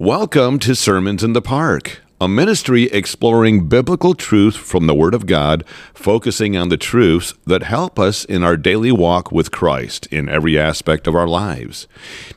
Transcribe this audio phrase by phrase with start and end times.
[0.00, 5.26] Welcome to Sermons in the Park, a ministry exploring biblical truth from the Word of
[5.26, 10.28] God, focusing on the truths that help us in our daily walk with Christ in
[10.28, 11.88] every aspect of our lives.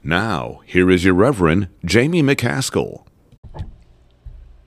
[0.03, 3.05] Now, here is your Reverend Jamie McCaskill.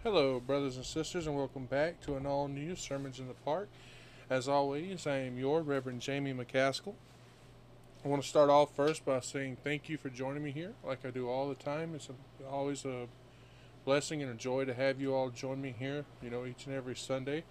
[0.04, 3.70] Hello, brothers and sisters, and welcome back to an all new Sermons in the Park.
[4.30, 6.94] As always, I am your Reverend Jamie McCaskill.
[8.04, 11.06] I want to start off first by saying thank you for joining me here, like
[11.06, 11.94] I do all the time.
[11.94, 13.06] It's a, always a
[13.86, 16.74] blessing and a joy to have you all join me here, you know, each and
[16.74, 17.44] every Sunday.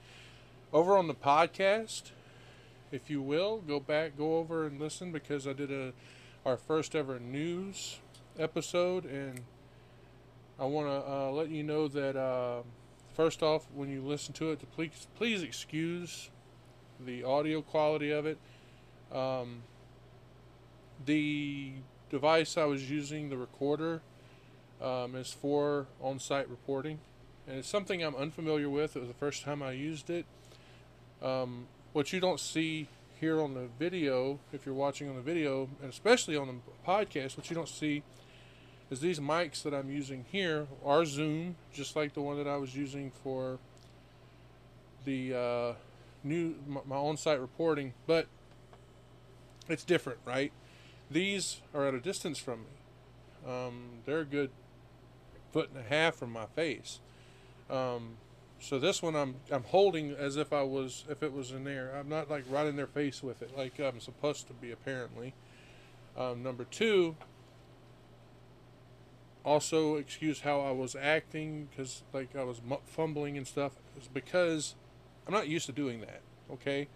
[0.71, 2.11] Over on the podcast,
[2.91, 5.93] if you will, go back, go over and listen because I did a
[6.45, 7.97] our first ever news
[8.37, 9.41] episode, and
[10.59, 12.61] I want to uh, let you know that uh,
[13.15, 16.29] first off, when you listen to it, to please please excuse
[17.03, 18.37] the audio quality of it.
[19.11, 19.63] Um,
[21.05, 21.73] the
[22.09, 24.01] device I was using, the recorder,
[24.81, 26.99] um, is for on site reporting.
[27.47, 28.95] And it's something I'm unfamiliar with.
[28.95, 30.25] It was the first time I used it.
[31.21, 32.87] Um, what you don't see
[33.19, 36.53] here on the video, if you're watching on the video, and especially on the
[36.85, 38.03] podcast, what you don't see
[38.89, 42.57] is these mics that I'm using here are Zoom, just like the one that I
[42.57, 43.59] was using for
[45.05, 45.73] the uh,
[46.23, 46.55] new
[46.85, 48.27] my on-site reporting, but
[49.67, 50.51] it's different, right?
[51.13, 53.49] These are at a distance from me.
[53.51, 54.49] Um, they're a good
[55.51, 56.99] foot and a half from my face.
[57.69, 58.17] Um,
[58.59, 61.95] so this one I'm I'm holding as if I was if it was in there.
[61.95, 65.33] I'm not like right in their face with it like I'm supposed to be apparently.
[66.17, 67.15] Um, number two.
[69.45, 73.73] Also, excuse how I was acting because like I was fumbling and stuff.
[73.95, 74.73] It's because
[75.27, 76.21] I'm not used to doing that.
[76.51, 76.87] Okay.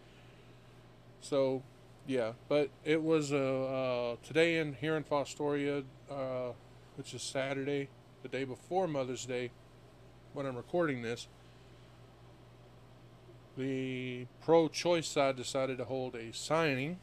[1.22, 1.62] So
[2.08, 6.54] yeah, but it was uh, uh, today in here in Fostoria, uh,
[6.96, 7.90] which is Saturday,
[8.24, 9.52] the day before Mother's Day,
[10.34, 11.28] when I'm recording this.
[13.58, 16.98] The pro-choice side decided to hold a signing,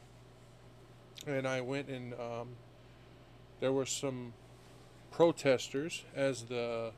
[1.27, 2.47] and I went and um,
[3.59, 4.33] there were some
[5.11, 6.91] protesters, as the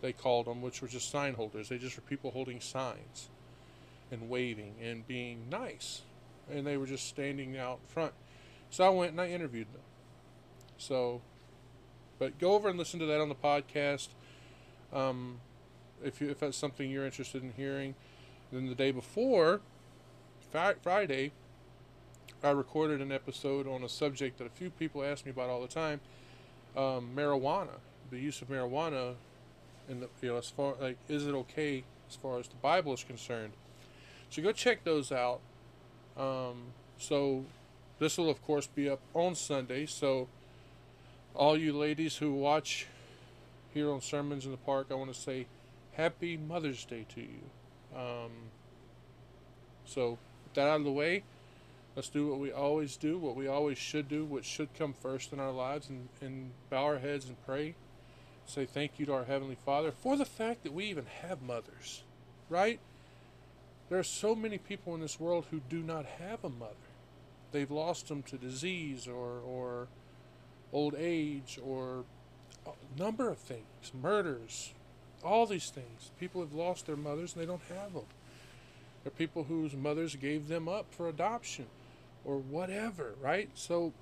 [0.00, 1.68] they called them, which were just sign holders.
[1.68, 3.28] They just were people holding signs
[4.10, 6.02] and waving and being nice
[6.52, 8.12] and they were just standing out front.
[8.70, 9.82] So I went and I interviewed them.
[10.78, 11.20] So,
[12.18, 14.08] but go over and listen to that on the podcast.
[14.92, 15.40] Um,
[16.04, 17.94] if you, if that's something you're interested in hearing,
[18.52, 19.60] then the day before,
[20.82, 21.32] Friday,
[22.42, 25.60] I recorded an episode on a subject that a few people ask me about all
[25.60, 26.00] the time:
[26.76, 27.78] um, marijuana,
[28.10, 29.14] the use of marijuana,
[29.88, 33.04] and you know, as far like, is it okay as far as the Bible is
[33.04, 33.52] concerned?
[34.30, 35.40] So go check those out.
[36.16, 37.44] Um, so
[37.98, 39.86] this will of course be up on Sunday.
[39.86, 40.28] So
[41.34, 42.86] all you ladies who watch
[43.72, 45.46] here on Sermons in the Park, I want to say
[45.92, 47.96] Happy Mother's Day to you.
[47.96, 48.30] Um,
[49.84, 50.10] so
[50.44, 51.22] with that out of the way,
[51.96, 55.32] let's do what we always do, what we always should do, what should come first
[55.32, 57.74] in our lives, and, and bow our heads and pray.
[58.46, 62.02] Say thank you to our Heavenly Father for the fact that we even have mothers,
[62.48, 62.80] right?
[63.92, 66.72] There are so many people in this world who do not have a mother.
[67.50, 69.86] They've lost them to disease or, or
[70.72, 72.04] old age or
[72.66, 74.72] a number of things, murders,
[75.22, 76.10] all these things.
[76.18, 78.06] People have lost their mothers and they don't have them.
[79.04, 81.66] There are people whose mothers gave them up for adoption
[82.24, 83.50] or whatever, right?
[83.52, 83.92] So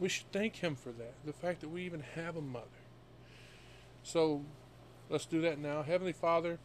[0.00, 1.12] we should thank Him for that.
[1.26, 2.64] The fact that we even have a mother.
[4.04, 4.40] So
[5.10, 5.82] let's do that now.
[5.82, 6.58] Heavenly Father,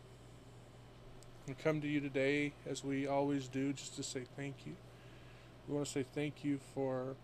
[1.48, 4.76] we come to you today, as we always do, just to say thank you.
[5.68, 7.16] We want to say thank you for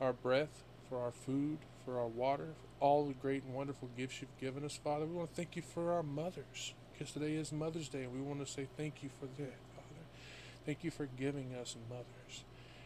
[0.00, 4.20] our breath, for our food, for our water, for all the great and wonderful gifts
[4.20, 5.04] you've given us, Father.
[5.04, 8.20] We want to thank you for our mothers, because today is Mother's Day, and we
[8.20, 10.04] want to say thank you for that, Father.
[10.64, 12.44] Thank you for giving us mothers.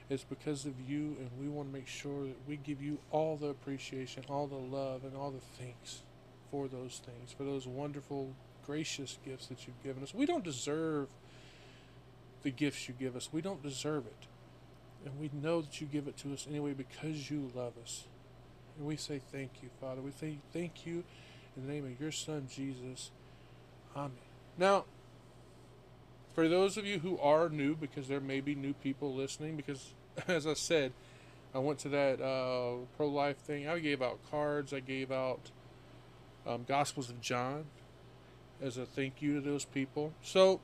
[0.08, 3.36] It's because of you, and we want to make sure that we give you all
[3.36, 6.02] the appreciation, all the love, and all the thanks
[6.50, 8.34] for those things, for those wonderful
[8.66, 10.14] gracious gifts that you've given us.
[10.14, 11.08] We don't deserve
[12.42, 13.28] the gifts you give us.
[13.32, 14.26] We don't deserve it.
[15.04, 18.04] And we know that you give it to us anyway because you love us.
[18.78, 20.00] And we say thank you, Father.
[20.00, 21.04] We say thank you
[21.56, 23.10] in the name of your Son, Jesus.
[23.96, 24.12] Amen.
[24.56, 24.84] Now,
[26.34, 29.92] for those of you who are new, because there may be new people listening, because
[30.28, 30.92] as I said,
[31.54, 33.68] I went to that uh, pro life thing.
[33.68, 34.72] I gave out cards.
[34.72, 35.50] I gave out
[36.46, 37.66] um, Gospels of John
[38.62, 40.12] as a thank you to those people.
[40.22, 40.60] So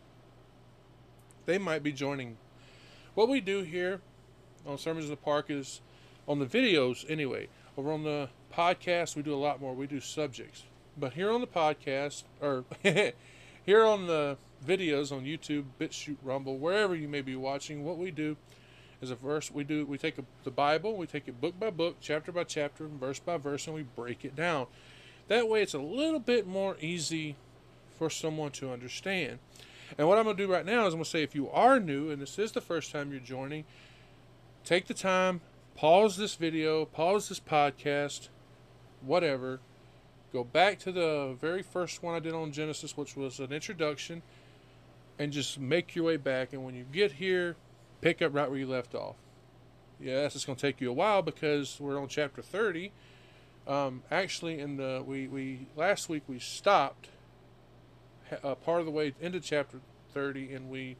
[1.46, 2.36] they might be joining.
[3.14, 4.00] What we do here
[4.66, 5.80] on Sermons in the Park is
[6.28, 7.48] on the videos anyway.
[7.76, 9.74] Over on the podcast, we do a lot more.
[9.74, 10.64] We do subjects.
[10.96, 14.36] But here on the podcast, or here on the
[14.66, 18.36] videos on YouTube, BitChute, Rumble, wherever you may be watching, what we do
[19.00, 19.50] is a verse.
[19.50, 22.44] We do we take a, the Bible, we take it book by book, chapter by
[22.44, 24.66] chapter, verse by verse, and we break it down.
[25.28, 27.36] That way, it's a little bit more easy
[28.00, 29.38] for someone to understand.
[29.98, 31.50] And what I'm going to do right now is I'm going to say if you
[31.50, 33.64] are new and this is the first time you're joining,
[34.64, 35.42] take the time,
[35.74, 38.30] pause this video, pause this podcast,
[39.02, 39.60] whatever.
[40.32, 44.22] Go back to the very first one I did on Genesis, which was an introduction,
[45.18, 46.54] and just make your way back.
[46.54, 47.54] And when you get here,
[48.00, 49.16] pick up right where you left off.
[50.00, 52.92] Yes, it's going to take you a while because we're on chapter 30.
[53.68, 57.10] Um, actually, in the we, we last week we stopped
[58.42, 59.80] uh, part of the way into chapter
[60.12, 60.96] 30, and we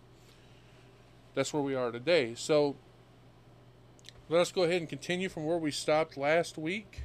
[1.35, 2.35] that's where we are today.
[2.37, 2.77] So
[4.29, 7.03] let us go ahead and continue from where we stopped last week.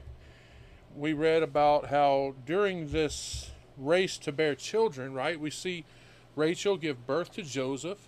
[0.96, 5.40] We read about how during this race to bear children, right?
[5.40, 5.86] We see
[6.36, 8.00] Rachel give birth to Joseph,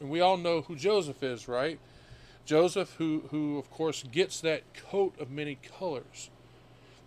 [0.00, 1.78] and we all know who Joseph is, right?
[2.44, 6.30] Joseph, who, who of course gets that coat of many colors,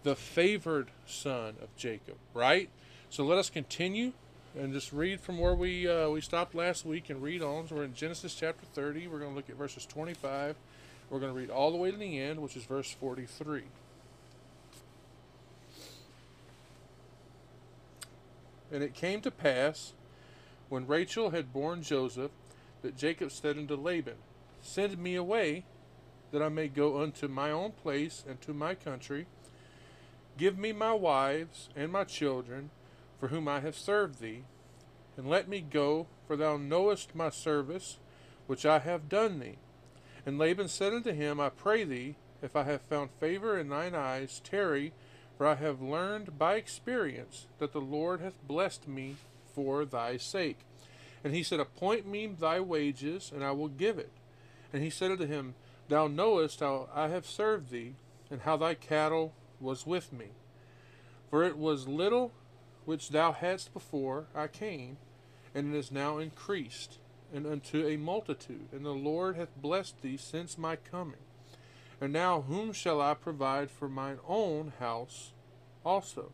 [0.03, 2.69] the favored son of Jacob, right?
[3.09, 4.13] So let us continue
[4.57, 7.67] and just read from where we uh, we stopped last week and read on.
[7.67, 9.07] So we're in Genesis chapter 30.
[9.07, 10.55] We're going to look at verses 25.
[11.09, 13.63] We're going to read all the way to the end, which is verse 43.
[18.71, 19.93] And it came to pass,
[20.69, 22.31] when Rachel had borne Joseph,
[22.81, 24.15] that Jacob said unto Laban,
[24.61, 25.65] Send me away,
[26.31, 29.27] that I may go unto my own place and to my country.
[30.37, 32.71] Give me my wives and my children,
[33.25, 34.43] for whom I have served thee,
[35.17, 37.97] and let me go, for thou knowest my service,
[38.45, 39.57] which I have done thee.
[40.27, 43.95] And Laban said unto him, I pray thee, if I have found favor in thine
[43.95, 44.93] eyes, tarry,
[45.39, 49.15] for I have learned by experience that the Lord hath blessed me
[49.55, 50.59] for thy sake.
[51.23, 54.11] And he said, Appoint me thy wages, and I will give it.
[54.71, 55.55] And he said unto him,
[55.89, 57.95] Thou knowest how I have served thee,
[58.29, 60.27] and how thy cattle was with me.
[61.31, 62.31] For it was little
[62.85, 64.97] which thou hadst before I came,
[65.53, 66.99] and it is now increased,
[67.33, 71.19] and unto a multitude, and the Lord hath blessed thee since my coming.
[71.99, 75.31] And now whom shall I provide for mine own house
[75.85, 76.31] also?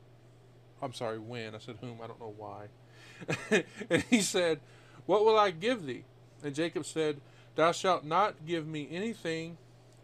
[0.81, 1.55] I'm sorry, when?
[1.55, 2.67] I said whom, I don't know why.
[3.89, 4.59] and he said,
[5.05, 6.03] What will I give thee?
[6.43, 7.21] And Jacob said,
[7.55, 9.57] Thou shalt not give me anything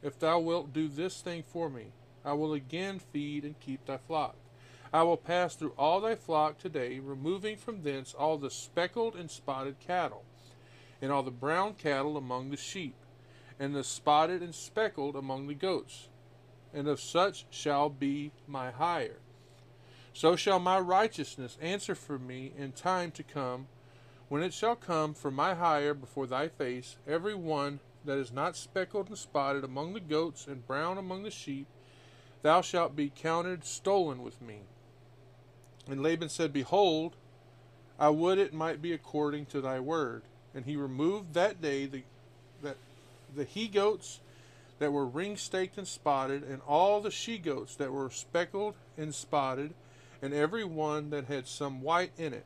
[0.03, 1.87] if thou wilt do this thing for me.
[2.23, 4.35] I will again feed and keep thy flock.
[4.93, 9.29] I will pass through all thy flock today, removing from thence all the speckled and
[9.29, 10.23] spotted cattle,
[11.01, 12.95] and all the brown cattle among the sheep,
[13.59, 16.07] and the spotted and speckled among the goats.
[16.73, 19.19] And of such shall be my hire.
[20.13, 23.67] So shall my righteousness answer for me in time to come,
[24.29, 28.55] when it shall come for my hire before thy face, every one that is not
[28.55, 31.67] speckled and spotted among the goats and brown among the sheep,
[32.41, 34.61] thou shalt be counted stolen with me.
[35.89, 37.15] And Laban said, Behold,
[37.99, 40.23] I would it might be according to thy word.
[40.53, 42.03] And he removed that day the
[42.61, 42.77] that
[43.35, 44.19] the he goats
[44.79, 49.13] that were ring staked and spotted, and all the she goats that were speckled and
[49.13, 49.73] spotted,
[50.21, 52.45] and every one that had some white in it,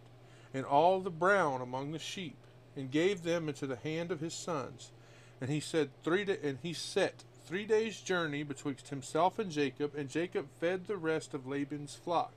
[0.54, 2.38] and all the brown among the sheep,
[2.76, 4.92] and gave them into the hand of his sons.
[5.40, 10.10] And he said three and he set three days' journey betwixt himself and Jacob, and
[10.10, 12.32] Jacob fed the rest of Laban's flock.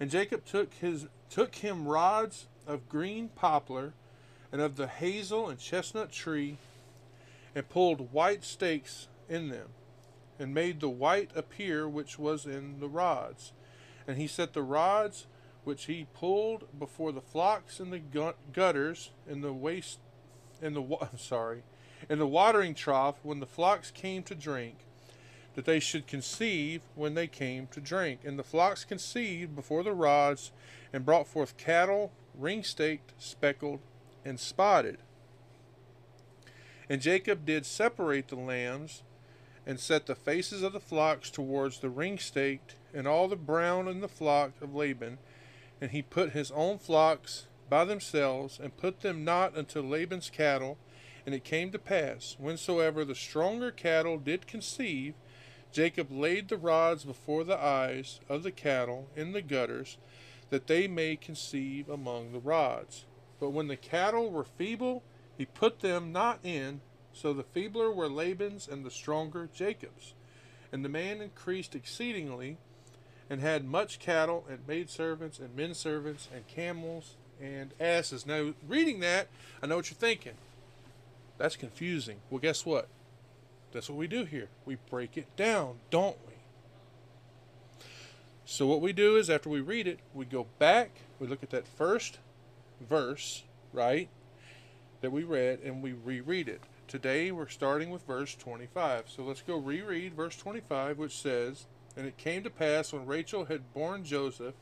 [0.00, 3.92] And Jacob took his took him rods of green poplar
[4.52, 6.58] and of the hazel and chestnut tree,
[7.54, 9.68] and pulled white stakes in them,
[10.38, 13.52] and made the white appear which was in the rods.
[14.06, 15.26] And he set the rods
[15.64, 18.00] which he pulled before the flocks in the
[18.52, 19.98] gutters in the waste
[20.62, 21.62] in the I'm sorry
[22.08, 24.76] in the watering trough when the flocks came to drink
[25.54, 28.20] that they should conceive when they came to drink.
[28.24, 30.52] And the flocks conceived before the rods,
[30.92, 33.80] and brought forth cattle, ring staked, speckled,
[34.24, 34.98] and spotted.
[36.88, 39.02] And Jacob did separate the lambs,
[39.66, 43.88] and set the faces of the flocks towards the ring staked, and all the brown
[43.88, 45.18] in the flock of Laban.
[45.80, 50.78] And he put his own flocks by themselves, and put them not unto Laban's cattle.
[51.26, 55.14] And it came to pass, whensoever the stronger cattle did conceive,
[55.74, 59.98] Jacob laid the rods before the eyes of the cattle in the gutters,
[60.50, 63.04] that they may conceive among the rods.
[63.40, 65.02] But when the cattle were feeble,
[65.36, 66.80] he put them not in,
[67.12, 70.14] so the feebler were Laban's and the stronger Jacob's.
[70.70, 72.56] And the man increased exceedingly,
[73.28, 78.26] and had much cattle and maidservants and men servants and camels and asses.
[78.26, 79.26] Now, reading that,
[79.60, 80.34] I know what you're thinking.
[81.36, 82.18] That's confusing.
[82.30, 82.86] Well, guess what?
[83.74, 84.48] That's what we do here.
[84.64, 86.34] We break it down, don't we?
[88.46, 91.50] So, what we do is after we read it, we go back, we look at
[91.50, 92.18] that first
[92.80, 94.08] verse, right,
[95.00, 96.62] that we read, and we reread it.
[96.86, 99.06] Today we're starting with verse 25.
[99.08, 101.66] So let's go reread verse 25, which says,
[101.96, 104.54] And it came to pass when Rachel had borne Joseph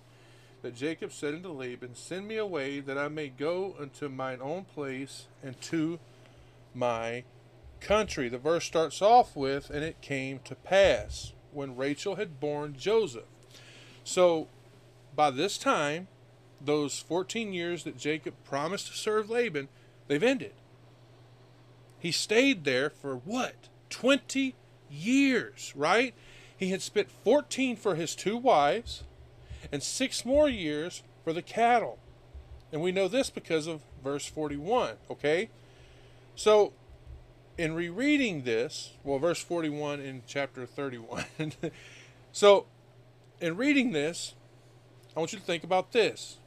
[0.62, 4.64] that Jacob said unto Laban, Send me away that I may go unto mine own
[4.64, 5.98] place and to
[6.74, 7.24] my
[7.82, 8.28] country.
[8.28, 13.24] The verse starts off with, And it came to pass when Rachel had borne Joseph.
[14.04, 14.48] So
[15.14, 16.08] by this time,
[16.60, 19.68] those 14 years that Jacob promised to serve Laban,
[20.08, 20.54] they've ended.
[21.98, 23.68] He stayed there for what?
[23.90, 24.54] 20
[24.90, 26.14] years, right?
[26.56, 29.04] He had spent 14 for his two wives
[29.70, 31.98] and six more years for the cattle.
[32.72, 35.50] And we know this because of verse 41, okay?
[36.34, 36.72] So,
[37.58, 41.24] in rereading this, well, verse 41 in chapter 31.
[42.32, 42.66] so,
[43.40, 44.34] in reading this,
[45.16, 46.38] I want you to think about this.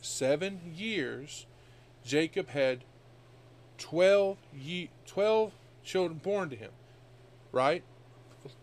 [0.00, 1.46] Seven years,
[2.04, 2.84] Jacob had
[3.78, 6.70] 12, ye- 12 children born to him,
[7.52, 7.82] right?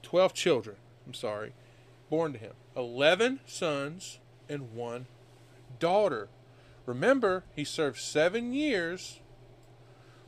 [0.04, 0.76] 12 children,
[1.06, 1.54] I'm sorry,
[2.10, 2.54] born to him.
[2.76, 5.08] 11 sons and one
[5.80, 6.28] daughter.
[6.86, 9.21] Remember, he served seven years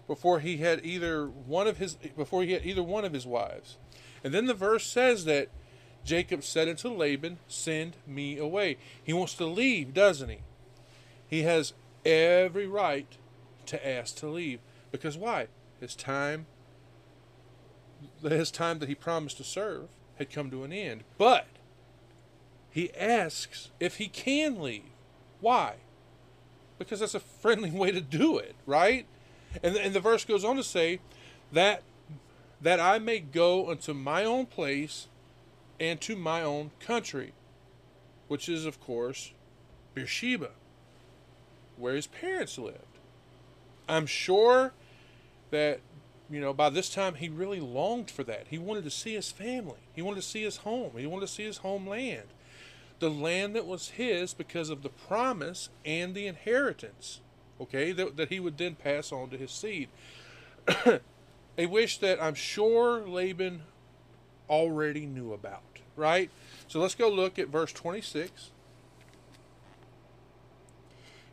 [0.08, 3.78] before he had either one of his before he had either one of his wives.
[4.24, 5.50] And then the verse says that
[6.06, 8.78] Jacob said unto Laban, Send me away.
[9.04, 10.40] He wants to leave, doesn't he?
[11.28, 11.74] He has
[12.06, 13.18] every right
[13.68, 14.60] to ask to leave.
[14.92, 15.48] Because why?
[15.80, 16.46] His time
[18.22, 21.04] his time that he promised to serve had come to an end.
[21.18, 21.48] But
[22.70, 24.92] he asks if he can leave.
[25.42, 25.76] Why?
[26.78, 29.06] Because that's a friendly way to do it, right?
[29.62, 31.00] And, and the verse goes on to say
[31.52, 31.84] that
[32.62, 35.08] that I may go unto my own place
[35.82, 37.34] and to my own country,
[38.30, 39.34] which is, of course,
[39.94, 40.52] Beersheba,
[41.78, 42.80] where his parents lived.
[43.90, 44.72] I'm sure
[45.52, 45.82] that,
[46.30, 48.48] you know, by this time he really longed for that.
[48.50, 51.34] He wanted to see his family, he wanted to see his home, he wanted to
[51.34, 52.30] see his homeland,
[53.00, 57.20] the land that was his because of the promise and the inheritance,
[57.64, 59.90] okay, that, that he would then pass on to his seed.
[61.58, 63.64] a wish that I'm sure Laban
[64.50, 66.30] already knew about, right?
[66.68, 68.52] So let's go look at verse 26.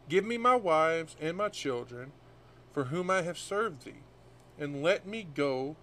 [0.08, 2.12] Give me my wives and my children,
[2.72, 4.02] for whom I have served thee,
[4.58, 5.76] and let me go,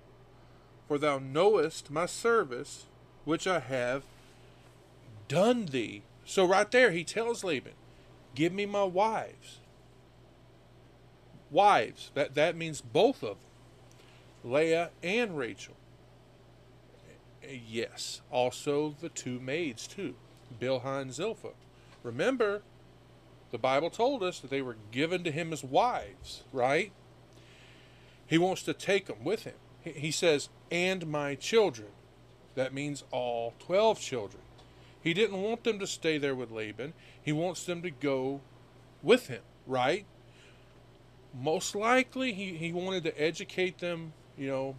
[0.88, 2.86] for thou knowest my service,
[3.24, 4.04] which I have
[5.28, 6.04] done thee.
[6.26, 7.74] So, right there, he tells Laban,
[8.36, 9.60] Give me my wives.
[11.50, 15.76] Wives, that, that means both of them, Leah and Rachel.
[17.50, 20.16] Yes, also the two maids, too,
[20.60, 21.54] Bilhah and Zilpah.
[22.04, 22.62] Remember,
[23.52, 26.92] the Bible told us that they were given to him as wives, right?
[28.26, 29.56] He wants to take them with him.
[29.82, 31.90] He says, and my children.
[32.56, 34.42] That means all 12 children.
[35.02, 36.94] He didn't want them to stay there with Laban.
[37.22, 38.42] He wants them to go
[39.02, 40.06] with him, right?
[41.40, 44.76] Most likely, he, he wanted to educate them, you know,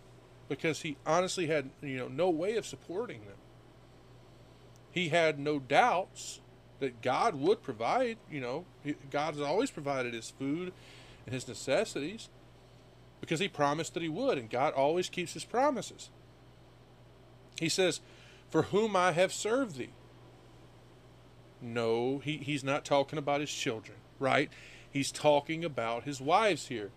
[0.48, 3.36] because he honestly had, you know, no way of supporting them.
[4.90, 6.40] He had no doubts
[6.80, 8.16] that God would provide.
[8.30, 8.64] You know,
[9.10, 10.72] God has always provided his food
[11.26, 12.28] and his necessities
[13.20, 16.10] because he promised that he would, and God always keeps his promises.
[17.60, 18.00] He says,
[18.50, 19.90] For whom I have served thee.
[21.60, 24.50] No, he, he's not talking about his children, right?
[24.90, 26.90] He's talking about his wives here.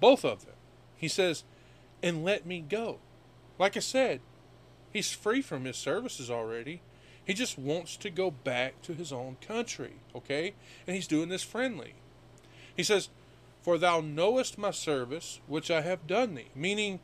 [0.00, 0.54] Both of them.
[0.96, 1.44] He says,
[2.02, 2.98] And let me go.
[3.58, 4.20] Like I said,
[4.92, 6.80] he's free from his services already.
[7.24, 10.54] He just wants to go back to his own country, okay?
[10.86, 11.94] And he's doing this friendly.
[12.74, 13.10] He says,
[13.60, 16.48] For thou knowest my service, which I have done thee.
[16.54, 17.00] Meaning,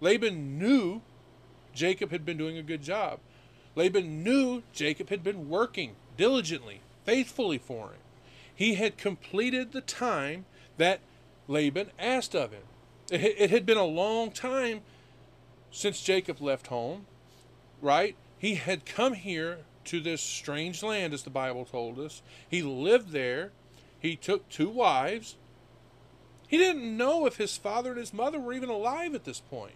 [0.00, 1.02] Laban knew
[1.74, 3.18] Jacob had been doing a good job.
[3.74, 8.01] Laban knew Jacob had been working diligently, faithfully for him.
[8.54, 10.44] He had completed the time
[10.76, 11.00] that
[11.48, 12.62] Laban asked of him.
[13.10, 14.80] It had been a long time
[15.70, 17.06] since Jacob left home,
[17.80, 18.16] right?
[18.38, 22.22] He had come here to this strange land, as the Bible told us.
[22.48, 23.52] He lived there.
[23.98, 25.36] He took two wives.
[26.48, 29.74] He didn't know if his father and his mother were even alive at this point.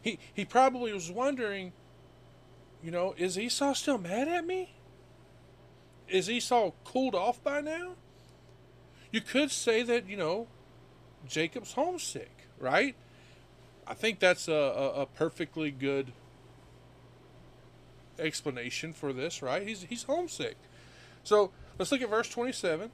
[0.00, 1.72] He, he probably was wondering,
[2.82, 4.74] you know, is Esau still mad at me?
[6.08, 7.94] Is Esau cooled off by now?
[9.10, 10.46] You could say that, you know,
[11.26, 12.94] Jacob's homesick, right?
[13.86, 16.12] I think that's a, a, a perfectly good
[18.18, 19.66] explanation for this, right?
[19.66, 20.56] He's, he's homesick.
[21.24, 22.90] So let's look at verse 27.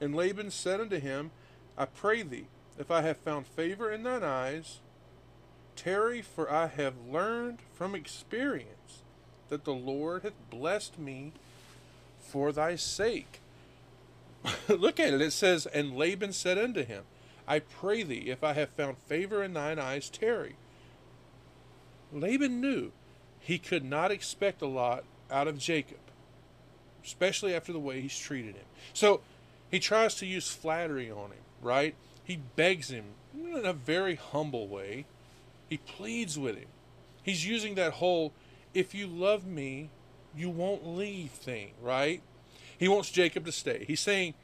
[0.00, 1.30] And Laban said unto him,
[1.76, 2.46] I pray thee,
[2.78, 4.80] if I have found favor in thine eyes,
[5.76, 9.02] tarry, for I have learned from experience
[9.48, 11.32] that the Lord hath blessed me
[12.34, 13.38] for thy sake.
[14.68, 15.20] Look at it.
[15.20, 17.04] It says, And Laban said unto him,
[17.46, 20.56] I pray thee, if I have found favor in thine eyes, tarry.
[22.12, 22.90] Laban knew
[23.38, 26.00] he could not expect a lot out of Jacob,
[27.04, 28.66] especially after the way he's treated him.
[28.92, 29.20] So
[29.70, 31.94] he tries to use flattery on him, right?
[32.24, 35.06] He begs him in a very humble way.
[35.70, 36.68] He pleads with him.
[37.22, 38.32] He's using that whole,
[38.74, 39.90] if you love me,
[40.36, 42.22] you won't leave thing, right?
[42.78, 43.84] He wants Jacob to stay.
[43.86, 44.34] He's saying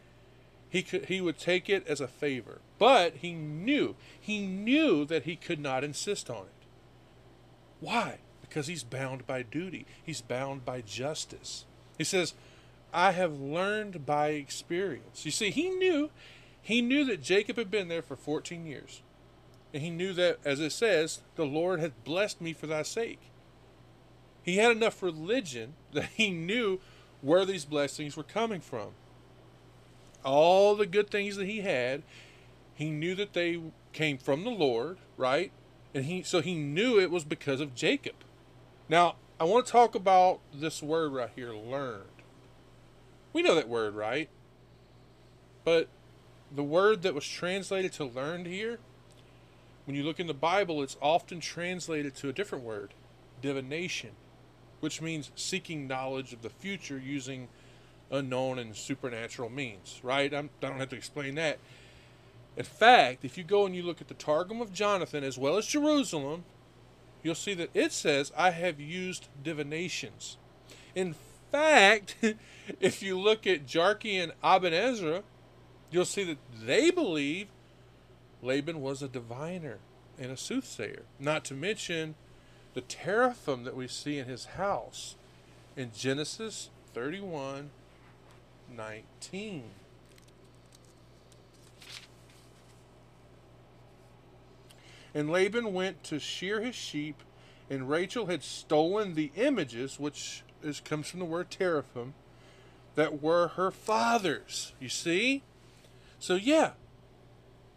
[0.68, 2.60] he could he would take it as a favor.
[2.78, 6.66] But he knew, he knew that he could not insist on it.
[7.80, 8.18] Why?
[8.40, 9.86] Because he's bound by duty.
[10.02, 11.64] He's bound by justice.
[11.98, 12.34] He says,
[12.92, 15.24] I have learned by experience.
[15.24, 16.10] You see, he knew
[16.62, 19.02] he knew that Jacob had been there for 14 years.
[19.72, 23.20] And he knew that, as it says, the Lord hath blessed me for thy sake.
[24.42, 26.80] He had enough religion that he knew
[27.20, 28.88] where these blessings were coming from.
[30.24, 32.02] All the good things that he had,
[32.74, 33.60] he knew that they
[33.92, 35.52] came from the Lord, right?
[35.94, 38.14] And he so he knew it was because of Jacob.
[38.88, 42.04] Now, I want to talk about this word right here, learned.
[43.32, 44.28] We know that word, right?
[45.64, 45.88] But
[46.54, 48.78] the word that was translated to learned here,
[49.84, 52.92] when you look in the Bible, it's often translated to a different word,
[53.40, 54.10] divination,
[54.80, 57.48] which means seeking knowledge of the future using
[58.10, 60.32] unknown and supernatural means, right?
[60.34, 61.58] I'm, I do not have to explain that.
[62.56, 65.56] In fact, if you go and you look at the Targum of Jonathan as well
[65.56, 66.44] as Jerusalem,
[67.22, 70.36] you'll see that it says, I have used divinations.
[70.94, 71.14] In
[71.52, 72.16] fact,
[72.80, 75.22] if you look at Jarchi and Aben Ezra,
[75.90, 77.48] you'll see that they believe
[78.42, 79.78] Laban was a diviner
[80.18, 81.02] and a soothsayer.
[81.18, 82.14] Not to mention
[82.74, 85.16] the teraphim that we see in his house
[85.76, 87.70] in Genesis 31
[88.70, 89.64] 19.
[95.12, 97.22] And Laban went to shear his sheep,
[97.68, 102.14] and Rachel had stolen the images, which is, comes from the word teraphim,
[102.94, 104.72] that were her father's.
[104.78, 105.42] You see?
[106.20, 106.72] So, yeah.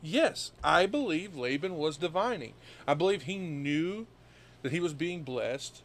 [0.02, 2.54] Yes, I believe Laban was divining.
[2.88, 4.06] I believe he knew
[4.64, 5.84] that he was being blessed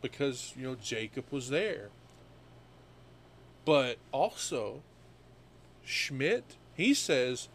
[0.00, 1.90] because, you know, Jacob was there.
[3.66, 4.80] But also,
[5.84, 7.48] Schmidt, he says,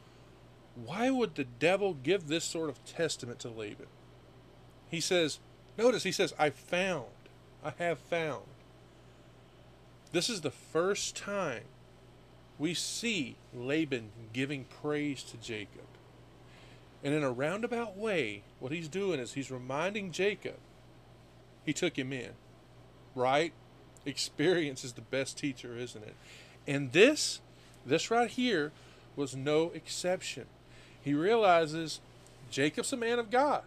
[0.75, 3.87] why would the devil give this sort of testament to Laban?
[4.91, 5.39] He says,
[5.77, 7.05] notice, he says, I found,
[7.63, 8.43] I have found.
[10.11, 11.63] This is the first time
[12.59, 15.84] we see Laban giving praise to Jacob.
[17.05, 20.57] And in a roundabout way, what he's doing is he's reminding Jacob
[21.63, 22.31] he took him in,
[23.13, 23.53] right?
[24.07, 26.15] Experience is the best teacher, isn't it?
[26.67, 27.41] And this,
[27.85, 28.71] this right here,
[29.15, 30.47] was no exception.
[30.99, 31.99] He realizes
[32.49, 33.63] Jacob's a man of God.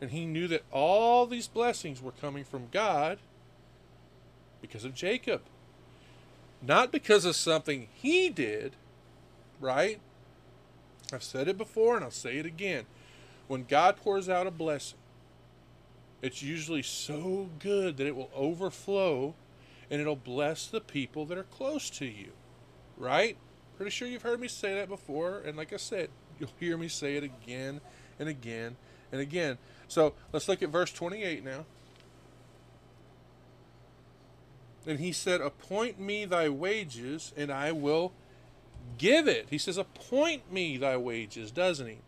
[0.00, 3.18] And he knew that all these blessings were coming from God
[4.60, 5.42] because of Jacob.
[6.60, 8.74] Not because of something he did,
[9.60, 9.98] right?
[11.12, 12.84] I've said it before and I'll say it again.
[13.48, 14.98] When God pours out a blessing,
[16.20, 19.34] it's usually so good that it will overflow
[19.90, 22.30] and it'll bless the people that are close to you.
[22.96, 23.36] Right?
[23.76, 25.42] Pretty sure you've heard me say that before.
[25.44, 27.80] And like I said, you'll hear me say it again
[28.18, 28.76] and again
[29.10, 29.58] and again.
[29.88, 31.66] So let's look at verse 28 now.
[34.86, 38.12] And he said, Appoint me thy wages, and I will
[38.98, 39.46] give it.
[39.50, 41.98] He says, Appoint me thy wages, doesn't he?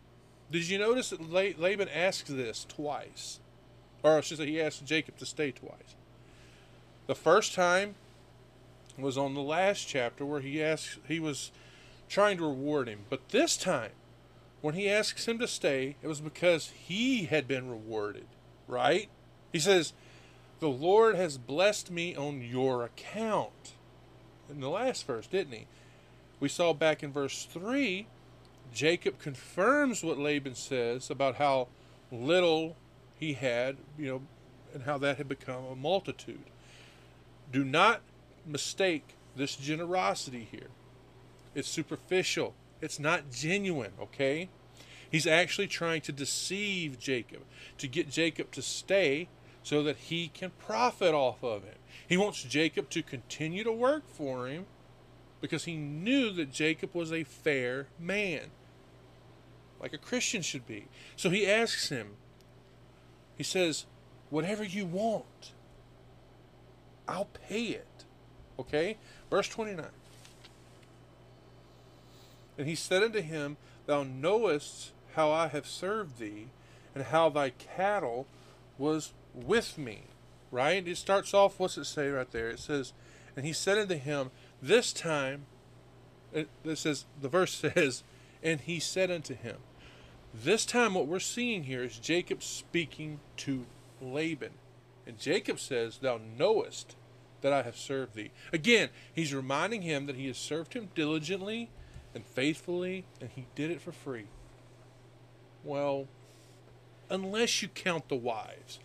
[0.51, 3.39] Did you notice that Laban asks this twice?
[4.03, 5.95] Or I should say, he asked Jacob to stay twice.
[7.07, 7.95] The first time
[8.97, 11.51] was on the last chapter where he asked he was
[12.07, 12.99] trying to reward him.
[13.09, 13.91] But this time,
[14.61, 18.27] when he asks him to stay, it was because he had been rewarded,
[18.67, 19.09] right?
[19.51, 19.93] He says,
[20.59, 23.73] The Lord has blessed me on your account.
[24.49, 25.67] In the last verse, didn't he?
[26.39, 28.07] We saw back in verse 3,
[28.73, 31.67] Jacob confirms what Laban says about how
[32.11, 32.75] little
[33.17, 34.21] he had, you know,
[34.73, 36.43] and how that had become a multitude.
[37.51, 38.01] Do not
[38.45, 40.67] mistake this generosity here.
[41.53, 42.53] It's superficial.
[42.81, 44.49] It's not genuine, okay?
[45.09, 47.41] He's actually trying to deceive Jacob,
[47.77, 49.29] to get Jacob to stay
[49.63, 51.77] so that he can profit off of it.
[52.07, 54.65] He wants Jacob to continue to work for him
[55.45, 58.45] because he knew that Jacob was a fair man,
[59.79, 60.87] like a Christian should be.
[61.15, 62.15] So he asks him,
[63.37, 63.85] he says,
[64.31, 65.51] Whatever you want,
[67.07, 68.05] I'll pay it.
[68.57, 68.97] Okay?
[69.29, 69.85] Verse 29.
[72.57, 76.47] And he said unto him, Thou knowest how I have served thee,
[76.95, 78.25] and how thy cattle
[78.79, 80.05] was with me.
[80.49, 80.87] Right?
[80.87, 82.49] It starts off, what's it say right there?
[82.49, 82.93] It says,
[83.35, 85.45] And he said unto him, This time,
[86.33, 88.03] it says, the verse says,
[88.43, 89.57] And he said unto him,
[90.33, 93.65] This time, what we're seeing here is Jacob speaking to
[94.01, 94.51] Laban.
[95.07, 96.95] And Jacob says, Thou knowest
[97.41, 98.31] that I have served thee.
[98.51, 101.69] Again, he's reminding him that he has served him diligently
[102.15, 104.25] and faithfully, and he did it for free.
[105.63, 106.07] Well,
[107.09, 108.79] unless you count the wives.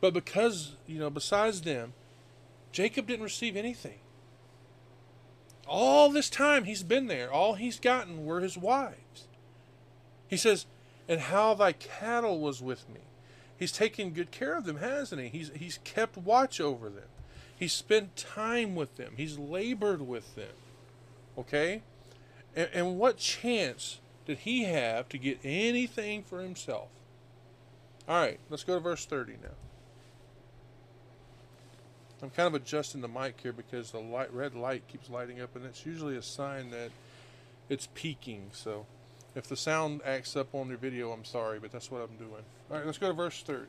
[0.00, 1.92] But because, you know, besides them,
[2.72, 3.98] Jacob didn't receive anything.
[5.66, 9.28] All this time he's been there, all he's gotten were his wives.
[10.28, 10.66] He says,
[11.08, 13.00] And how thy cattle was with me.
[13.58, 15.28] He's taken good care of them, hasn't he?
[15.28, 17.08] He's, he's kept watch over them.
[17.56, 19.14] He's spent time with them.
[19.16, 20.54] He's labored with them.
[21.38, 21.82] Okay?
[22.56, 26.88] And, and what chance did he have to get anything for himself?
[28.08, 29.50] All right, let's go to verse 30 now.
[32.22, 35.56] I'm kind of adjusting the mic here because the light, red light keeps lighting up,
[35.56, 36.90] and it's usually a sign that
[37.68, 38.50] it's peaking.
[38.52, 38.86] So
[39.34, 42.44] if the sound acts up on your video, I'm sorry, but that's what I'm doing.
[42.70, 43.66] All right, let's go to verse 30.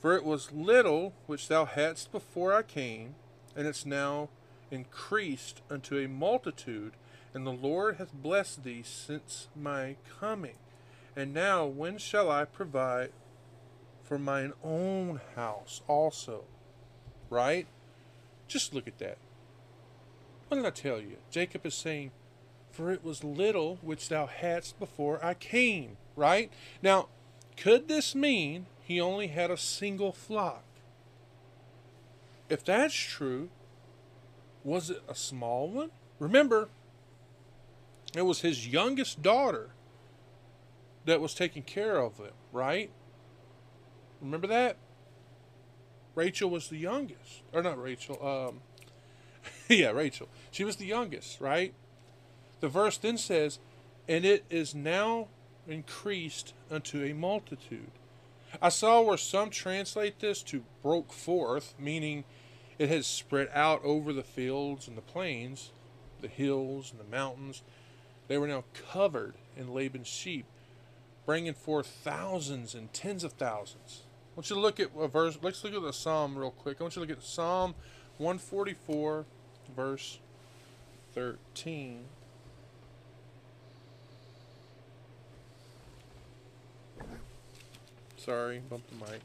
[0.00, 3.14] For it was little which thou hadst before I came,
[3.56, 4.28] and it's now
[4.70, 6.92] increased unto a multitude,
[7.32, 10.56] and the Lord hath blessed thee since my coming.
[11.16, 13.10] And now, when shall I provide
[14.10, 16.42] for mine own house also?
[17.30, 17.68] Right?
[18.48, 19.18] Just look at that.
[20.48, 21.18] What did I tell you?
[21.30, 22.10] Jacob is saying,
[22.72, 25.96] For it was little which thou hadst before I came.
[26.16, 26.50] Right?
[26.82, 27.06] Now,
[27.56, 30.64] could this mean he only had a single flock?
[32.48, 33.48] If that's true,
[34.64, 35.92] was it a small one?
[36.18, 36.68] Remember,
[38.16, 39.70] it was his youngest daughter
[41.04, 42.90] that was taking care of him, right?
[44.20, 44.76] Remember that?
[46.14, 47.42] Rachel was the youngest.
[47.52, 48.60] Or not Rachel, um
[49.68, 50.28] yeah, Rachel.
[50.50, 51.72] She was the youngest, right?
[52.60, 53.58] The verse then says,
[54.08, 55.28] And it is now
[55.66, 57.90] increased unto a multitude.
[58.60, 62.24] I saw where some translate this to broke forth, meaning
[62.78, 65.70] it has spread out over the fields and the plains,
[66.20, 67.62] the hills and the mountains.
[68.28, 70.46] They were now covered in Laban's sheep,
[71.26, 74.02] bringing forth thousands and tens of thousands.
[74.40, 75.38] Want you to look at a verse.
[75.42, 76.78] Let's look at the psalm real quick.
[76.80, 77.74] I want you to look at Psalm
[78.16, 79.26] 144,
[79.76, 80.18] verse
[81.14, 82.04] 13.
[88.16, 89.20] Sorry, bumped the mic.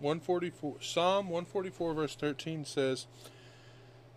[0.00, 3.06] One forty four Psalm one forty four verse thirteen says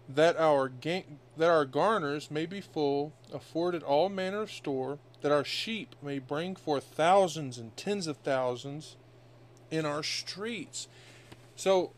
[0.10, 1.06] that our ga-
[1.38, 6.20] that our garners may be full, afforded all manner of store, that our sheep may
[6.20, 8.96] bring forth thousands and tens of thousands
[9.70, 10.88] in our streets.
[11.56, 11.92] So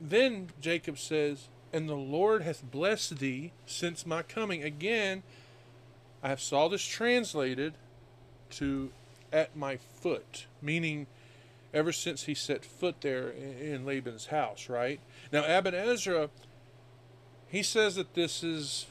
[0.00, 4.62] then Jacob says, And the Lord hath blessed thee since my coming.
[4.62, 5.22] Again,
[6.22, 7.74] I have saw this translated
[8.50, 8.90] to
[9.32, 11.06] at my foot, meaning
[11.72, 15.00] ever since he set foot there in Laban's house, right?
[15.32, 16.30] Now Aben Ezra
[17.48, 18.86] he says that this is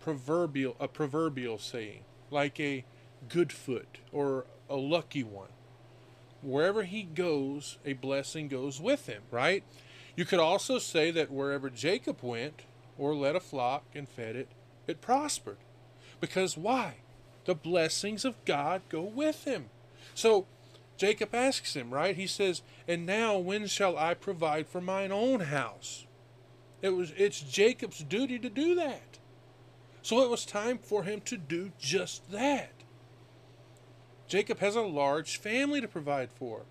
[0.00, 2.84] proverbial a proverbial saying, like a
[3.28, 5.48] good foot or a lucky one.
[6.42, 9.64] Wherever he goes, a blessing goes with him, right?
[10.16, 12.62] You could also say that wherever Jacob went
[12.98, 14.48] or led a flock and fed it,
[14.86, 15.58] it prospered.
[16.20, 16.96] Because why?
[17.44, 19.66] The blessings of God go with him.
[20.14, 20.46] So
[20.96, 22.16] Jacob asks him, right?
[22.16, 26.06] He says, And now when shall I provide for mine own house?
[26.80, 29.18] It was it's Jacob's duty to do that.
[30.02, 32.72] So it was time for him to do just that.
[34.26, 36.62] Jacob has a large family to provide for.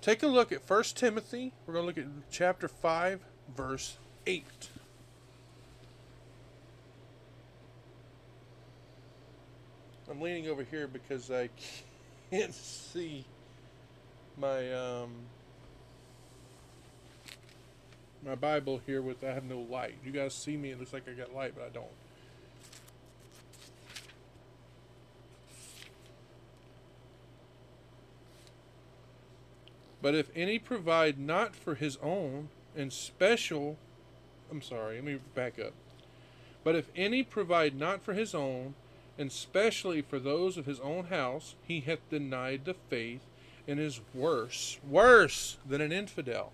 [0.00, 1.52] Take a look at 1 Timothy.
[1.66, 3.20] We're going to look at chapter 5,
[3.54, 4.44] verse 8.
[10.10, 11.48] I'm leaning over here because I
[12.30, 13.24] can't see
[14.38, 15.10] my um,
[18.24, 19.94] my Bible here with I have no light.
[20.04, 20.70] You guys see me?
[20.70, 21.86] It looks like I got light, but I don't.
[30.00, 33.76] But if any provide not for his own and special,
[34.50, 35.74] I'm sorry, let me back up.
[36.64, 38.74] But if any provide not for his own,
[39.16, 43.20] and specially for those of his own house, he hath denied the faith
[43.66, 46.52] and is worse, worse than an infidel.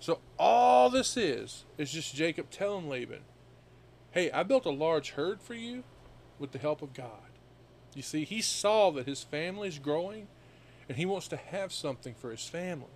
[0.00, 3.22] So all this is is just Jacob telling Laban,
[4.12, 5.82] "Hey, I built a large herd for you
[6.38, 7.30] with the help of God."
[7.94, 10.28] You see, he saw that his family's growing
[10.88, 12.86] and he wants to have something for his family.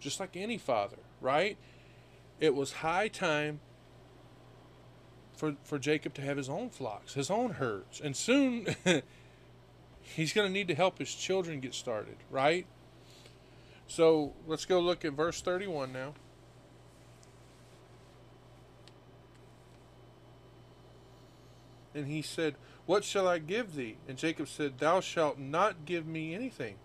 [0.00, 1.56] Just like any father, right?
[2.38, 3.60] It was high time
[5.36, 8.00] for, for Jacob to have his own flocks, his own herds.
[8.00, 8.74] And soon
[10.14, 12.66] he's going to need to help his children get started, right?
[13.86, 16.14] So let's go look at verse 31 now.
[21.94, 23.96] And he said, What shall I give thee?
[24.06, 26.76] And Jacob said, Thou shalt not give me anything.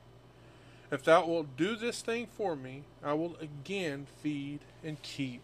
[0.90, 5.42] If thou wilt do this thing for me, I will again feed and keep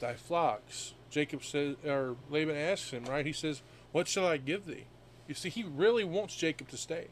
[0.00, 0.94] thy flocks.
[1.10, 3.24] Jacob says, or Laban asks him, right?
[3.24, 4.84] He says, What shall I give thee?
[5.28, 7.08] You see, he really wants Jacob to stay.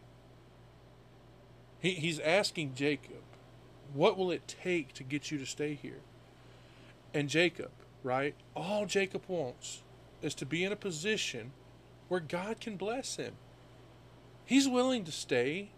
[1.79, 3.23] He, he's asking Jacob,
[3.95, 6.01] What will it take to get you to stay here?
[7.15, 7.71] And Jacob,
[8.03, 8.35] right?
[8.57, 9.83] All Jacob wants
[10.23, 11.53] is to be in a position
[12.09, 13.35] where God can bless him.
[14.45, 15.71] He's willing to stay,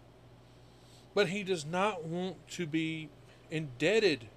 [1.13, 3.09] but he does not want to be
[3.51, 4.27] indebted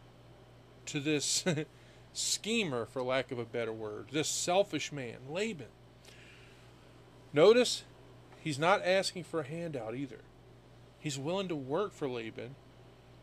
[0.86, 1.44] to this
[2.12, 5.66] schemer, for lack of a better word, this selfish man, Laban.
[7.32, 7.84] Notice
[8.42, 10.20] he's not asking for a handout either.
[10.98, 12.54] He's willing to work for Laban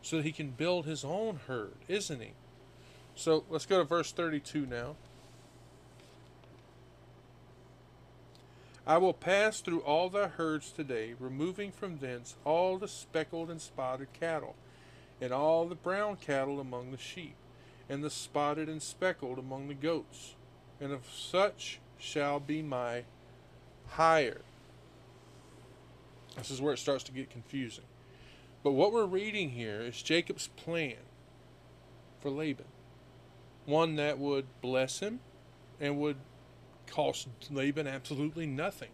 [0.02, 2.32] so that he can build his own herd, isn't he?
[3.14, 4.96] So let's go to verse 32 now.
[8.86, 13.60] I will pass through all thy herds today, removing from thence all the speckled and
[13.60, 14.56] spotted cattle,
[15.20, 17.36] and all the brown cattle among the sheep
[17.90, 20.36] and the spotted and speckled among the goats,
[20.80, 23.02] and of such shall be my
[23.88, 24.42] hire.
[26.40, 27.84] This is where it starts to get confusing.
[28.62, 30.96] But what we're reading here is Jacob's plan
[32.20, 32.66] for Laban.
[33.66, 35.20] One that would bless him
[35.78, 36.16] and would
[36.86, 38.88] cost Laban absolutely nothing.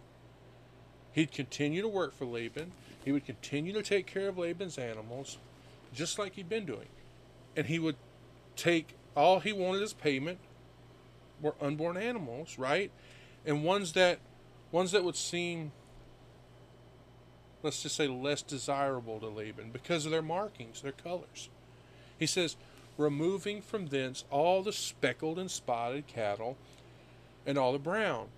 [1.13, 2.73] He'd continue to work for Laban.
[3.05, 5.39] He would continue to take care of Laban's animals,
[5.95, 6.89] just like he'd been doing.
[7.57, 7.97] And he would
[8.57, 10.39] take all he wanted as payment
[11.41, 12.91] were unborn animals, right?
[13.47, 14.19] And ones that
[14.73, 15.73] ones that would seem
[17.67, 21.51] let's just say less desirable to Laban because of their markings, their colors.
[22.17, 22.57] He says,
[22.97, 26.57] removing from thence all the speckled and spotted cattle
[27.45, 28.29] and all the brown.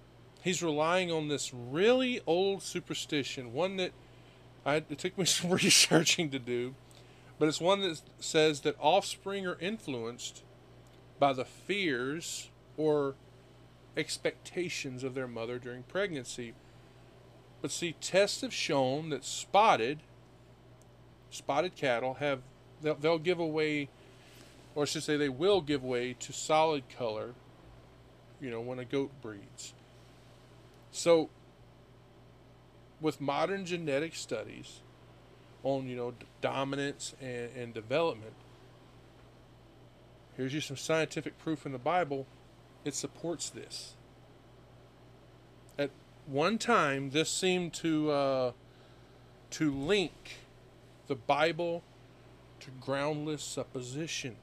[0.43, 3.93] He's relying on this really old superstition, one that
[4.65, 6.75] I, it took me some researching to do,
[7.39, 10.43] but it's one that says that offspring are influenced
[11.19, 13.15] by the fears or
[13.95, 16.55] expectations of their mother during pregnancy.
[17.61, 19.99] But see, tests have shown that spotted
[21.31, 22.41] spotted cattle have
[22.81, 23.89] they'll, they'll give away,
[24.75, 27.35] or I should say, they will give way to solid color.
[28.41, 29.75] You know, when a goat breeds.
[30.93, 31.29] So,
[33.01, 34.81] with modern genetic studies,
[35.65, 38.35] on you know dominance and, and development.
[40.37, 42.27] Here's you some scientific proof in the Bible.
[42.85, 43.95] It supports this.
[46.29, 48.53] One time, this seemed to uh,
[49.53, 50.13] to link
[51.07, 51.83] the Bible
[52.61, 54.37] to groundless supposition.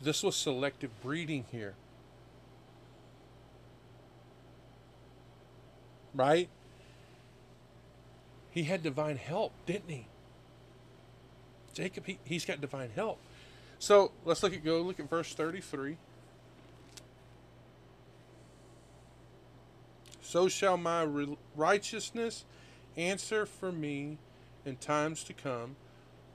[0.00, 1.74] This was selective breeding here.
[6.14, 6.48] Right?
[8.50, 10.06] He had divine help, didn't he?
[11.74, 13.18] Jacob, he, he's got divine help.
[13.78, 15.98] So let's look at go look at verse 33.
[20.32, 21.06] So shall my
[21.54, 22.46] righteousness
[22.96, 24.16] answer for me
[24.64, 25.76] in times to come,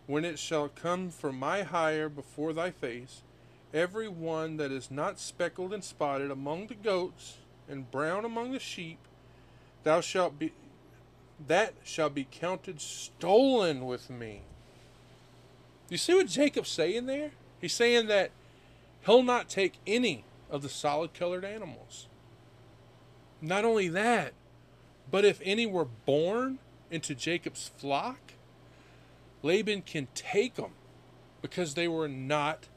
[0.06, 3.24] when it shall come from my hire before thy face,
[3.74, 8.60] every one that is not speckled and spotted among the goats, and brown among the
[8.60, 9.00] sheep,
[9.84, 10.54] thou shalt be
[11.48, 14.42] that shall be counted stolen with me.
[15.90, 17.32] You see what Jacob's saying there?
[17.60, 18.30] He's saying that
[19.08, 22.06] he'll not take any of the solid colored animals.
[23.42, 24.34] Not only that,
[25.12, 28.34] but if any were born into Jacob's flock,
[29.44, 30.72] Laban can take them
[31.42, 32.68] because they were not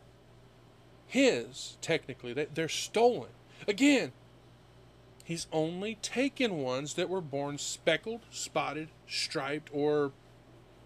[1.06, 2.32] his, technically.
[2.32, 3.30] They're stolen.
[3.66, 4.12] Again,
[5.24, 10.12] he's only taken ones that were born speckled, spotted, striped, or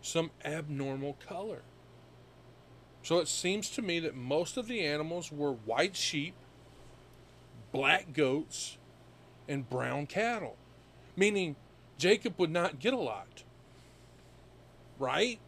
[0.00, 1.62] some abnormal color.
[3.02, 6.34] So it seems to me that most of the animals were white sheep,
[7.70, 8.78] black goats,
[9.48, 10.56] and brown cattle,
[11.16, 11.56] meaning
[11.98, 13.44] Jacob would not get a lot.
[14.98, 15.38] Right?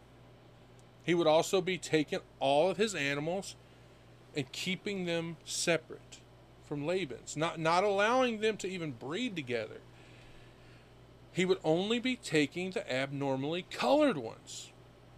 [1.03, 3.55] He would also be taking all of his animals
[4.35, 6.19] and keeping them separate
[6.65, 9.79] from Laban's, not, not allowing them to even breed together.
[11.31, 14.71] He would only be taking the abnormally colored ones,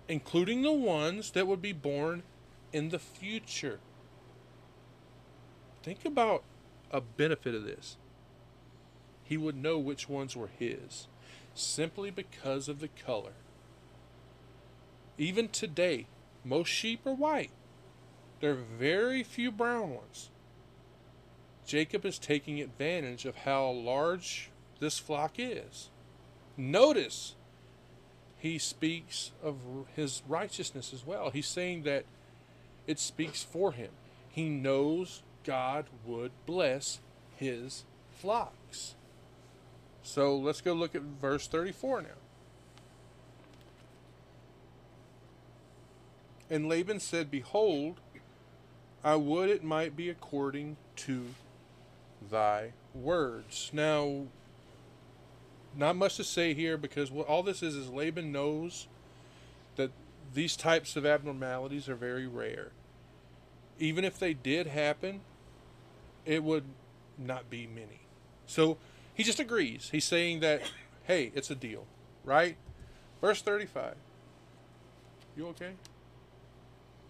[0.08, 2.24] including the ones that would be born
[2.72, 3.80] in the future.
[5.82, 6.44] Think about
[6.92, 7.98] a benefit of this.
[9.30, 11.06] He would know which ones were his
[11.54, 13.34] simply because of the color.
[15.20, 16.08] Even today,
[16.44, 17.52] most sheep are white.
[18.39, 20.32] There are very few brown ones.
[21.63, 25.89] Jacob is taking advantage of how large this flock is.
[26.58, 27.36] Notice
[28.39, 29.58] he speaks of
[29.96, 31.30] his righteousness as well.
[31.30, 32.06] He's saying that
[32.88, 33.92] it speaks for him.
[34.28, 37.00] He knows God would bless
[37.36, 38.96] his flocks.
[40.10, 42.08] So let's go look at verse 34 now.
[46.50, 47.98] And Laban said, Behold,
[49.04, 51.26] I would it might be according to
[52.32, 53.69] thy words.
[53.72, 54.24] Now,
[55.78, 58.88] not much to say here because what all this is is Laban knows
[59.76, 59.91] that
[60.34, 62.72] these types of abnormalities are very rare.
[63.78, 65.22] Even if they did happen,
[66.26, 66.63] it would
[67.15, 68.00] not be many.
[68.48, 68.80] So
[69.19, 69.89] he just agrees.
[69.91, 70.62] He's saying that,
[71.03, 71.86] hey, it's a deal,
[72.23, 72.55] right?
[73.19, 73.95] Verse 35.
[75.36, 75.73] You okay?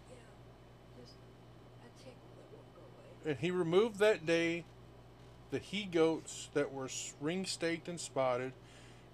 [0.09, 0.15] Yeah.
[3.29, 4.63] And he removed that day
[5.51, 6.89] the he goats that were
[7.21, 8.53] ring staked and spotted,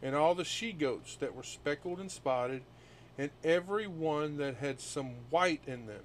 [0.01, 2.61] and all the she goats that were speckled and spotted,
[3.17, 6.03] and every one that had some white in them,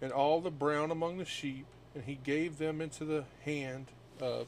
[0.00, 4.46] and all the brown among the sheep, and he gave them into the hand of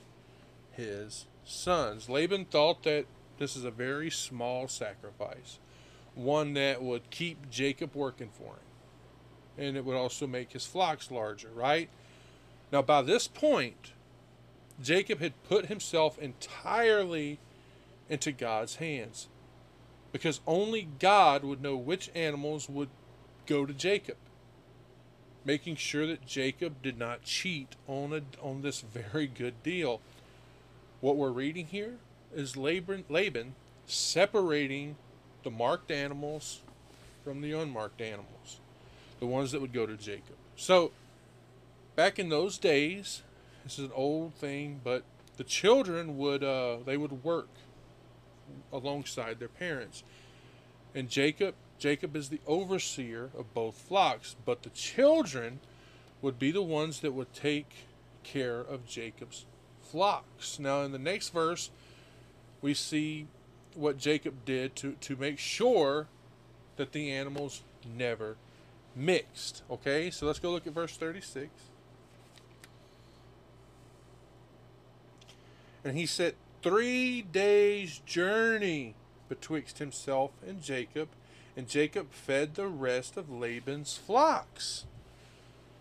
[0.79, 2.09] his sons.
[2.09, 3.05] Laban thought that
[3.39, 5.59] this is a very small sacrifice,
[6.15, 9.67] one that would keep Jacob working for him.
[9.67, 11.89] And it would also make his flocks larger, right?
[12.71, 13.93] Now, by this point,
[14.81, 17.39] Jacob had put himself entirely
[18.09, 19.27] into God's hands
[20.13, 22.89] because only God would know which animals would
[23.47, 24.17] go to Jacob,
[25.45, 30.01] making sure that Jacob did not cheat on, a, on this very good deal.
[31.01, 31.95] What we're reading here
[32.35, 33.55] is Laban, Laban
[33.87, 34.97] separating
[35.45, 36.61] the marked animals
[37.23, 38.59] from the unmarked animals,
[39.21, 40.35] the ones that would go to Jacob.
[40.57, 40.91] So,
[41.95, 43.23] back in those days,
[43.63, 45.05] this is an old thing, but
[45.37, 47.49] the children would uh, they would work
[48.73, 50.03] alongside their parents,
[50.97, 55.61] and Jacob Jacob is the overseer of both flocks, but the children
[56.23, 57.87] would be the ones that would take
[58.25, 59.45] care of Jacob's
[59.91, 60.59] flocks.
[60.59, 61.71] Now, in the next verse,
[62.61, 63.27] we see
[63.75, 66.07] what Jacob did to, to make sure
[66.77, 67.63] that the animals
[67.97, 68.37] never
[68.95, 69.63] mixed.
[69.71, 71.49] Okay, so let's go look at verse 36.
[75.85, 78.95] And he set three days' journey
[79.29, 81.09] betwixt himself and Jacob,
[81.57, 84.85] and Jacob fed the rest of Laban's flocks.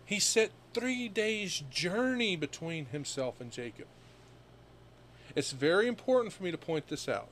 [0.04, 3.86] He set three days' journey between himself and Jacob.
[5.38, 7.28] It's very important for me to point this out.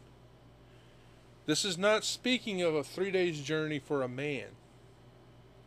[1.47, 4.47] This is not speaking of a three days journey for a man.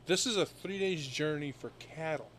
[0.05, 2.29] This is a three days journey for cattle.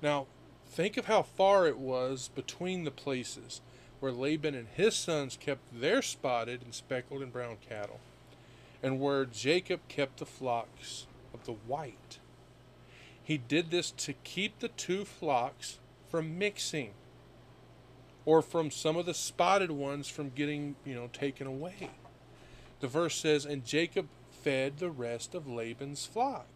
[0.00, 0.26] Now,
[0.66, 3.60] think of how far it was between the places
[4.00, 8.00] where Laban and his sons kept their spotted and speckled and brown cattle,
[8.82, 12.20] and where Jacob kept the flocks of the white.
[13.22, 15.78] He did this to keep the two flocks
[16.08, 16.94] from mixing
[18.26, 21.88] or from some of the spotted ones from getting, you know, taken away.
[22.80, 26.46] The verse says, And Jacob fed the rest of Laban's flock.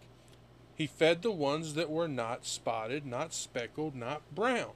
[0.75, 4.73] He fed the ones that were not spotted, not speckled, not brown.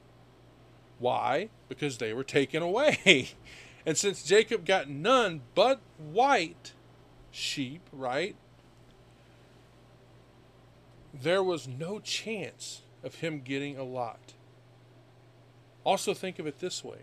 [0.97, 1.49] Why?
[1.69, 3.29] Because they were taken away.
[3.85, 6.73] and since Jacob got none but white
[7.31, 8.35] sheep, right?
[11.21, 14.33] there was no chance of him getting a lot.
[15.85, 16.99] Also, think of it this way.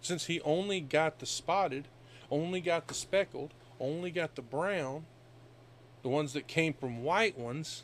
[0.00, 1.88] Since he only got the spotted,
[2.30, 5.06] only got the speckled, only got the brown,
[6.02, 7.82] the ones that came from white ones,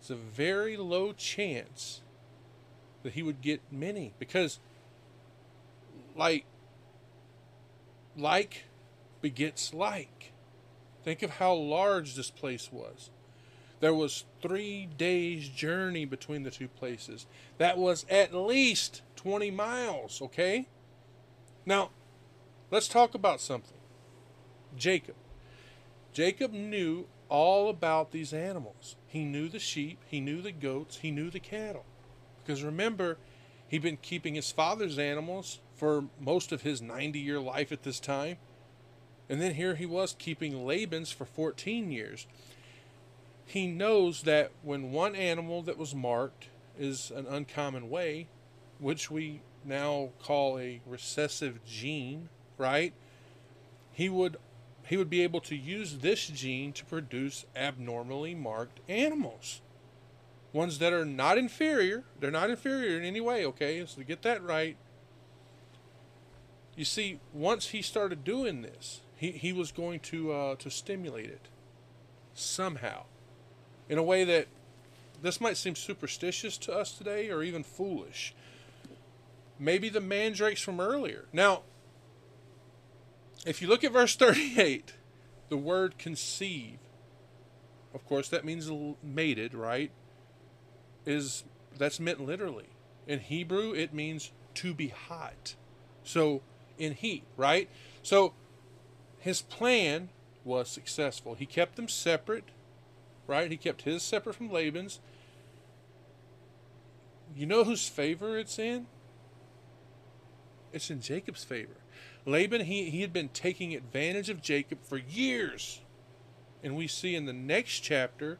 [0.00, 2.00] it's a very low chance
[3.04, 4.12] that he would get many.
[4.18, 4.58] Because
[6.16, 6.44] like
[8.16, 8.64] like
[9.20, 10.32] begets like.
[11.04, 13.10] Think of how large this place was
[13.82, 17.26] there was three days journey between the two places.
[17.58, 20.68] That was at least 20 miles okay?
[21.66, 21.90] Now
[22.70, 23.78] let's talk about something.
[24.76, 25.16] Jacob.
[26.12, 28.94] Jacob knew all about these animals.
[29.08, 31.84] He knew the sheep he knew the goats he knew the cattle.
[32.44, 33.18] Because remember,
[33.66, 37.98] he'd been keeping his father's animals for most of his 90 year life at this
[37.98, 38.36] time.
[39.28, 42.28] And then here he was keeping Laban's for 14 years.
[43.52, 46.46] He knows that when one animal that was marked
[46.78, 48.28] is an uncommon way,
[48.78, 52.94] which we now call a recessive gene, right?
[53.92, 54.38] He would
[54.86, 59.60] he would be able to use this gene to produce abnormally marked animals
[60.54, 62.04] ones that are not inferior.
[62.18, 63.84] They're not inferior in any way, okay?
[63.86, 64.76] So to get that right,
[66.74, 71.26] you see, once he started doing this, he, he was going to uh, to stimulate
[71.26, 71.48] it
[72.34, 73.04] somehow,
[73.92, 74.46] in a way that
[75.20, 78.34] this might seem superstitious to us today, or even foolish.
[79.58, 81.26] Maybe the mandrakes from earlier.
[81.30, 81.60] Now,
[83.44, 84.94] if you look at verse 38,
[85.50, 86.78] the word conceive,
[87.92, 88.70] of course, that means
[89.02, 89.90] mated, right?
[91.04, 91.44] is
[91.76, 92.70] that's meant literally.
[93.06, 95.54] In Hebrew, it means to be hot.
[96.02, 96.40] So
[96.78, 97.68] in heat, right?
[98.02, 98.32] So
[99.18, 100.08] his plan
[100.44, 101.34] was successful.
[101.34, 102.44] He kept them separate,
[103.32, 103.50] right?
[103.50, 105.00] He kept his separate from Laban's.
[107.34, 108.86] You know whose favor it's in?
[110.70, 111.72] It's in Jacob's favor.
[112.26, 115.80] Laban, he, he had been taking advantage of Jacob for years.
[116.62, 118.38] And we see in the next chapter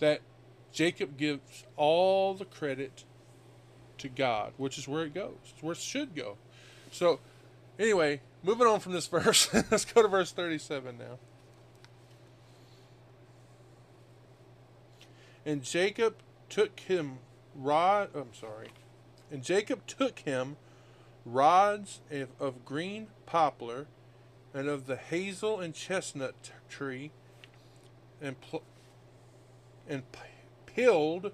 [0.00, 0.20] that
[0.72, 3.04] Jacob gives all the credit
[3.98, 5.36] to God, which is where it goes.
[5.44, 6.36] It's where it should go.
[6.90, 7.20] So,
[7.78, 11.18] anyway, moving on from this verse, let's go to verse 37 now.
[15.46, 16.16] And Jacob
[16.48, 17.18] took him
[17.54, 18.10] rod.
[18.14, 18.68] I'm sorry.
[19.30, 20.56] And Jacob took him
[21.24, 22.00] rods
[22.40, 23.86] of, green poplar
[24.52, 27.10] and of the hazel and chestnut tree
[28.20, 28.62] and pl-
[29.88, 30.02] and
[30.74, 31.30] Hilled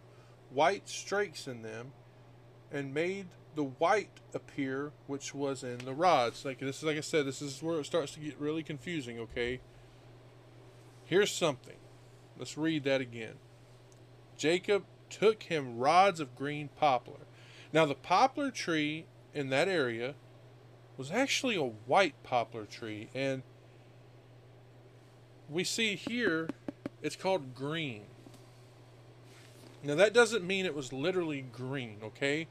[0.51, 1.93] white streaks in them
[2.71, 6.45] and made the white appear which was in the rods.
[6.45, 9.19] Like this is like I said, this is where it starts to get really confusing,
[9.19, 9.61] okay?
[11.07, 11.79] Here's something.
[12.39, 13.37] Let's read that again.
[14.41, 17.27] Jacob took him rods of green poplar.
[17.75, 20.15] Now the poplar tree in that area
[20.97, 23.43] was actually a white poplar tree and
[25.51, 26.49] we see here
[27.03, 28.05] it's called green.
[29.83, 32.47] Now, that doesn't mean it was literally green, okay?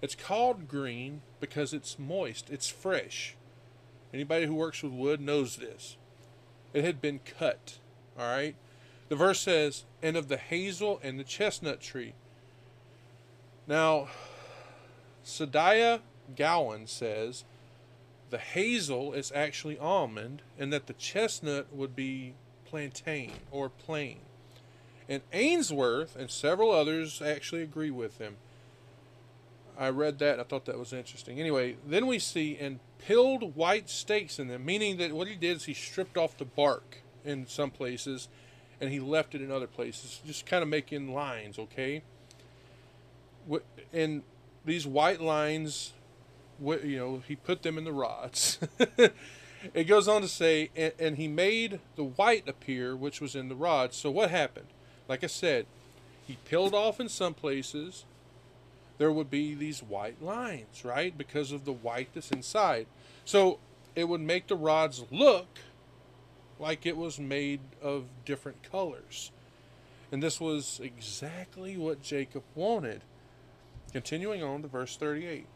[0.00, 3.36] It's called green because it's moist, it's fresh.
[4.12, 5.96] Anybody who works with wood knows this.
[6.72, 7.78] It had been cut,
[8.18, 8.56] all right?
[9.08, 12.14] The verse says, and of the hazel and the chestnut tree.
[13.66, 14.08] Now,
[15.24, 16.00] Saadiah
[16.36, 17.44] Gaon says
[18.30, 22.34] the hazel is actually almond and that the chestnut would be
[22.64, 24.18] plantain or plain.
[25.08, 28.36] And Ainsworth and several others actually agree with him.
[29.78, 30.40] I read that.
[30.40, 31.40] I thought that was interesting.
[31.40, 35.56] Anyway, then we see and pilled white stakes in them, meaning that what he did
[35.56, 38.28] is he stripped off the bark in some places
[38.80, 42.02] and he left it in other places, just kind of making lines, okay?
[43.92, 44.22] And
[44.64, 45.92] these white lines,
[46.60, 48.58] you know, he put them in the rods.
[49.74, 53.54] it goes on to say, and, he made the white appear, which was in the
[53.54, 53.96] rods.
[53.96, 54.68] So what happened?
[55.08, 55.66] like I said,
[56.26, 58.04] he peeled off in some places.
[58.98, 61.16] There would be these white lines, right?
[61.16, 62.86] Because of the white that's inside.
[63.24, 63.58] So
[63.94, 65.46] it would make the rods look
[66.58, 69.30] like it was made of different colors.
[70.12, 73.02] And this was exactly what Jacob wanted.
[73.92, 75.46] Continuing on to verse 38.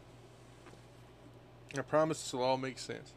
[1.77, 3.13] I promise this will all make sense.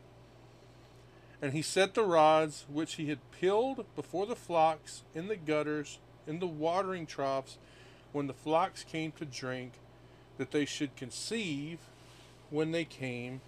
[1.40, 5.98] And he set the rods which he had peeled before the flocks in the gutters
[6.26, 7.58] in the watering troughs
[8.12, 9.72] when the flocks came to drink,
[10.38, 11.78] that they should conceive
[12.50, 13.40] when they came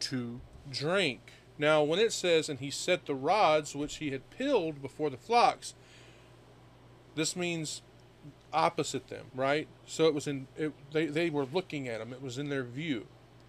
[0.00, 1.20] to drink.
[1.58, 5.16] Now, when it says, and he set the rods which he had peeled before the
[5.16, 5.74] flocks,
[7.14, 7.82] This means
[8.52, 9.68] opposite them, right?
[9.86, 12.12] So it was in it, they they were looking at them.
[12.12, 13.06] It was in their view.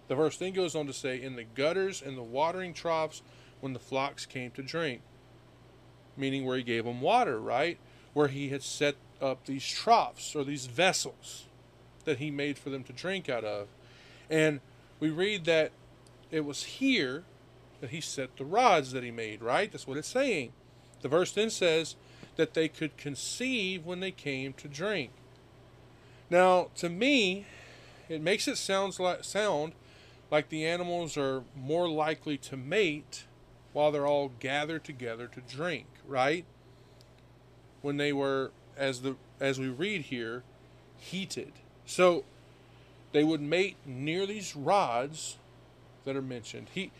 [0.08, 3.22] The verse then goes on to say, "In the gutters and the watering troughs,
[3.60, 5.02] when the flocks came to drink,"
[6.16, 7.78] meaning where he gave them water, right?
[8.12, 11.46] Where he had set up these troughs or these vessels
[12.04, 13.66] that he made for them to drink out of,
[14.30, 14.60] and
[15.00, 15.72] we read that
[16.30, 17.24] it was here
[17.80, 19.70] that he set the rods that he made, right?
[19.70, 20.52] That's what it's saying.
[21.02, 21.96] The verse then says
[22.36, 25.10] that they could conceive when they came to drink.
[26.30, 27.46] Now, to me,
[28.08, 29.72] it makes it sounds like sound
[30.30, 33.24] like the animals are more likely to mate
[33.72, 36.44] while they're all gathered together to drink, right?
[37.82, 40.42] When they were as the as we read here,
[40.98, 41.52] heated.
[41.84, 42.24] So
[43.12, 45.36] they would mate near these rods
[46.04, 46.68] that are mentioned.
[46.74, 46.90] He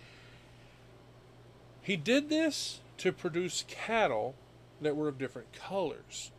[1.86, 4.34] he did this to produce cattle
[4.80, 6.32] that were of different colors.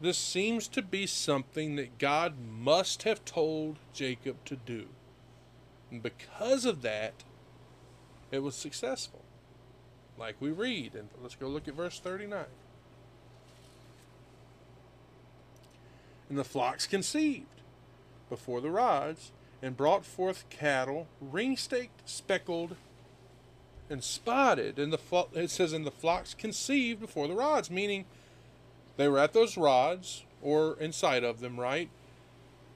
[0.00, 4.86] This seems to be something that God must have told Jacob to do.
[5.92, 7.14] And because of that,
[8.32, 9.22] it was successful.
[10.18, 12.46] Like we read, and let's go look at verse 39.
[16.28, 17.46] And the flocks conceived
[18.28, 19.30] before the rods,
[19.62, 22.74] and brought forth cattle, ring staked, speckled,
[23.92, 24.78] and spotted.
[24.78, 28.06] And the flo- it says, and the flocks conceived before the rods, meaning
[28.96, 31.88] they were at those rods or inside of them, right?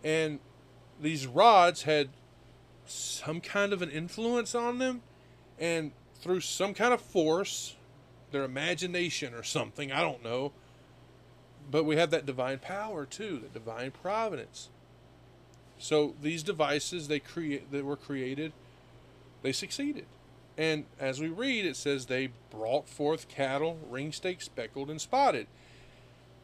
[0.04, 0.38] And
[1.00, 2.10] these rods had
[2.86, 5.02] some kind of an influence on them,
[5.58, 5.90] and
[6.20, 7.74] through some kind of force,
[8.30, 10.52] their imagination or something, I don't know.
[11.68, 14.68] But we have that divine power too, that divine providence.
[15.78, 18.52] So these devices they create that were created,
[19.42, 20.06] they succeeded.
[20.58, 25.46] And as we read, it says they brought forth cattle, ring stake, speckled, and spotted.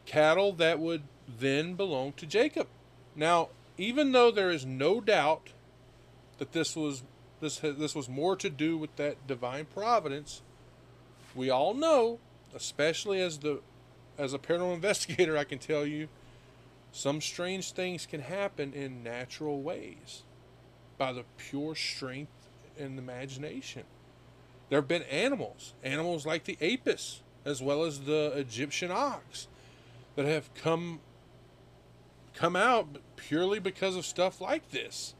[0.04, 2.66] Cattle that would then belong to Jacob.
[3.16, 3.48] Now,
[3.78, 5.48] even though there is no doubt
[6.38, 7.02] that this was
[7.40, 10.42] this this was more to do with that divine providence,
[11.34, 12.18] we all know,
[12.54, 13.60] especially as the
[14.18, 16.08] as a paranormal investigator, I can tell you,
[16.92, 20.22] some strange things can happen in natural ways
[20.98, 22.30] by the pure strength
[22.78, 23.84] and imagination.
[24.72, 29.46] There have been animals, animals like the apis, as well as the Egyptian ox,
[30.16, 31.00] that have come
[32.32, 35.14] come out purely because of stuff like this.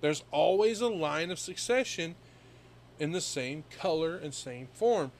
[0.00, 2.16] There's always a line of succession
[2.98, 5.12] in the same color and same form.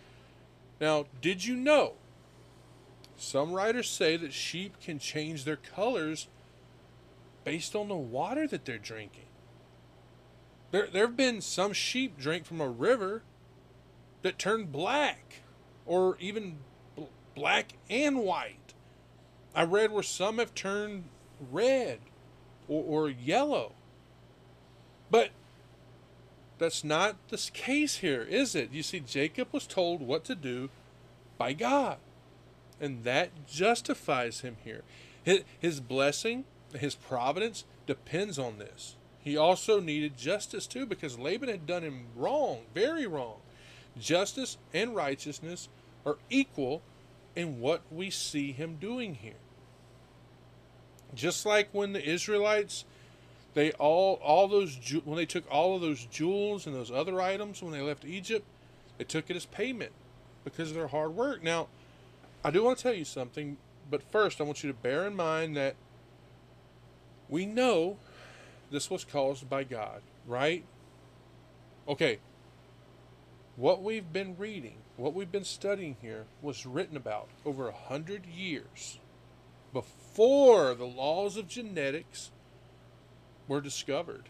[0.81, 1.93] Now, did you know?
[3.17, 6.27] Some writers say that sheep can change their colors
[7.45, 9.29] based on the water that they're drinking.
[10.73, 13.23] There, there have been some sheep drink from a river
[14.25, 15.43] that turned black
[15.85, 16.57] or even
[16.97, 17.05] bl-
[17.35, 18.73] black and white.
[19.55, 21.05] I read where some have turned
[21.53, 22.01] red
[22.67, 23.73] or, or yellow.
[25.11, 25.29] But
[26.57, 28.73] that's not the case here, is it?
[28.73, 30.71] You see, Jacob was told what to do
[31.37, 31.99] by God,
[32.81, 34.85] and that justifies him here.
[35.23, 36.45] His, his blessing,
[36.75, 38.97] his providence depends on this.
[39.21, 43.37] He also needed justice too because Laban had done him wrong, very wrong.
[43.99, 45.69] Justice and righteousness
[46.05, 46.83] are equal
[47.37, 49.35] in what we see him doing here.
[51.15, 52.85] Just like when the Israelites,
[53.55, 57.63] they all all those when they took all of those jewels and those other items
[57.63, 58.45] when they left Egypt,
[58.99, 59.93] they took it as payment
[60.45, 61.43] because of their hard work.
[61.43, 61.69] Now,
[62.45, 63.57] I do want to tell you something,
[63.91, 65.77] but first I want you to bear in mind that
[67.29, 67.97] we know
[68.71, 70.65] this was caused by God, right?
[71.89, 72.19] Okay,
[73.57, 78.27] what we've been reading, what we've been studying here, was written about over a hundred
[78.27, 78.99] years
[79.73, 82.31] before the laws of genetics
[83.49, 84.29] were discovered.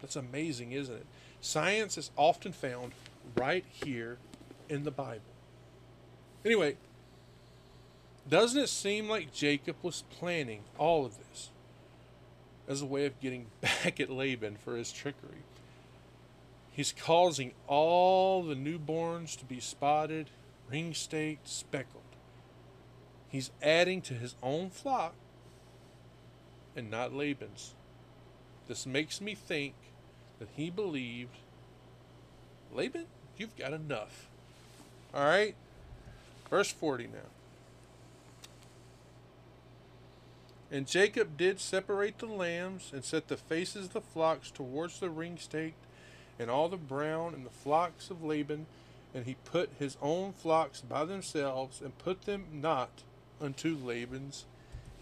[0.00, 1.06] That's amazing, isn't it?
[1.40, 2.92] Science is often found
[3.36, 4.18] right here
[4.68, 5.20] in the Bible.
[6.44, 6.76] Anyway,
[8.28, 11.50] doesn't it seem like Jacob was planning all of this
[12.66, 15.42] as a way of getting back at Laban for his trickery?
[16.74, 20.28] He's causing all the newborns to be spotted,
[20.68, 22.02] ring staked, speckled.
[23.28, 25.14] He's adding to his own flock
[26.74, 27.74] and not Laban's.
[28.66, 29.74] This makes me think
[30.40, 31.36] that he believed
[32.72, 33.06] Laban,
[33.36, 34.26] you've got enough.
[35.14, 35.54] All right?
[36.50, 37.30] Verse 40 now.
[40.72, 45.08] And Jacob did separate the lambs and set the faces of the flocks towards the
[45.08, 45.38] ring
[46.38, 48.66] and all the brown and the flocks of Laban,
[49.14, 53.02] and he put his own flocks by themselves, and put them not
[53.40, 54.44] unto Laban's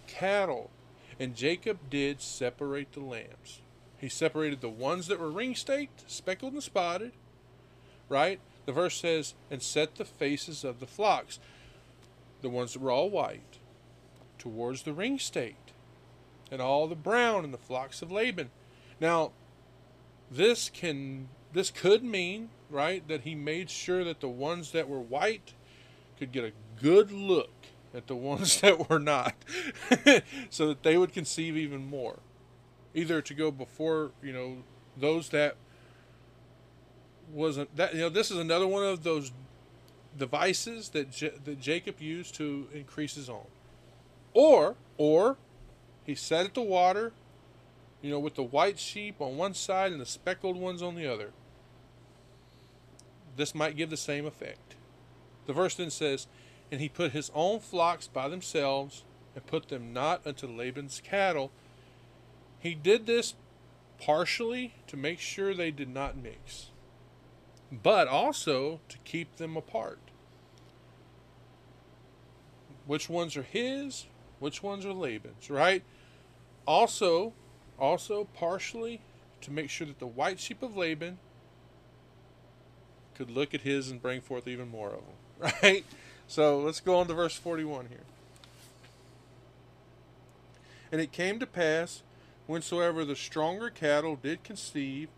[0.06, 0.70] cattle.
[1.18, 3.60] And Jacob did separate the lambs.
[3.98, 7.12] He separated the ones that were ring staked, speckled and spotted,
[8.08, 8.40] right?
[8.66, 11.38] The verse says, and set the faces of the flocks,
[12.42, 13.58] the ones that were all white,
[14.38, 15.72] towards the ring staked,
[16.50, 18.50] and all the brown in the flocks of Laban.
[19.00, 19.30] Now,
[20.32, 25.00] this can this could mean, right, that he made sure that the ones that were
[25.00, 25.52] white
[26.18, 27.52] could get a good look
[27.94, 29.34] at the ones that were not,
[30.50, 32.20] so that they would conceive even more.
[32.94, 34.58] Either to go before, you know,
[34.96, 35.56] those that
[37.30, 39.32] wasn't that you know this is another one of those
[40.18, 43.46] devices that J- that Jacob used to increase his own,
[44.34, 45.36] or or
[46.04, 47.12] he sat at the water,
[48.02, 51.06] you know, with the white sheep on one side and the speckled ones on the
[51.06, 51.30] other.
[53.36, 54.74] This might give the same effect.
[55.46, 56.26] The verse then says,
[56.70, 61.50] And he put his own flocks by themselves, and put them not unto Laban's cattle.
[62.58, 63.34] He did this
[64.00, 66.66] partially to make sure they did not mix,
[67.70, 69.98] but also to keep them apart.
[72.86, 74.06] Which ones are his?
[74.40, 75.84] Which ones are Laban's, right?
[76.66, 77.32] Also,
[77.78, 79.00] also partially
[79.40, 81.18] to make sure that the white sheep of Laban
[83.14, 85.84] could look at his and bring forth even more of them, right?
[86.26, 87.98] So let's go on to verse 41 here.
[90.90, 92.02] And it came to pass,
[92.48, 95.08] whensoever the stronger cattle did conceive,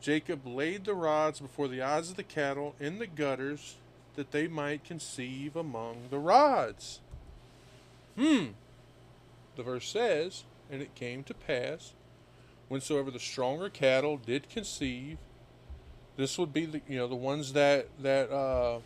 [0.00, 3.76] Jacob laid the rods before the eyes of the cattle in the gutters,
[4.14, 7.00] that they might conceive among the rods.
[8.16, 8.46] Hmm.
[9.56, 11.92] The verse says, And it came to pass,
[12.68, 15.18] whensoever the stronger cattle did conceive,
[16.16, 18.80] this would be the you know the ones that that uh,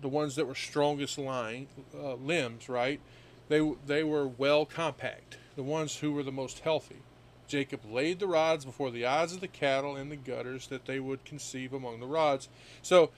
[0.00, 1.66] the ones that were strongest line
[1.96, 3.00] uh, limbs, right?
[3.48, 5.38] They they were well compact.
[5.56, 7.02] The ones who were the most healthy.
[7.46, 10.98] Jacob laid the rods before the eyes of the cattle in the gutters that they
[10.98, 12.48] would conceive among the rods.
[12.82, 13.10] So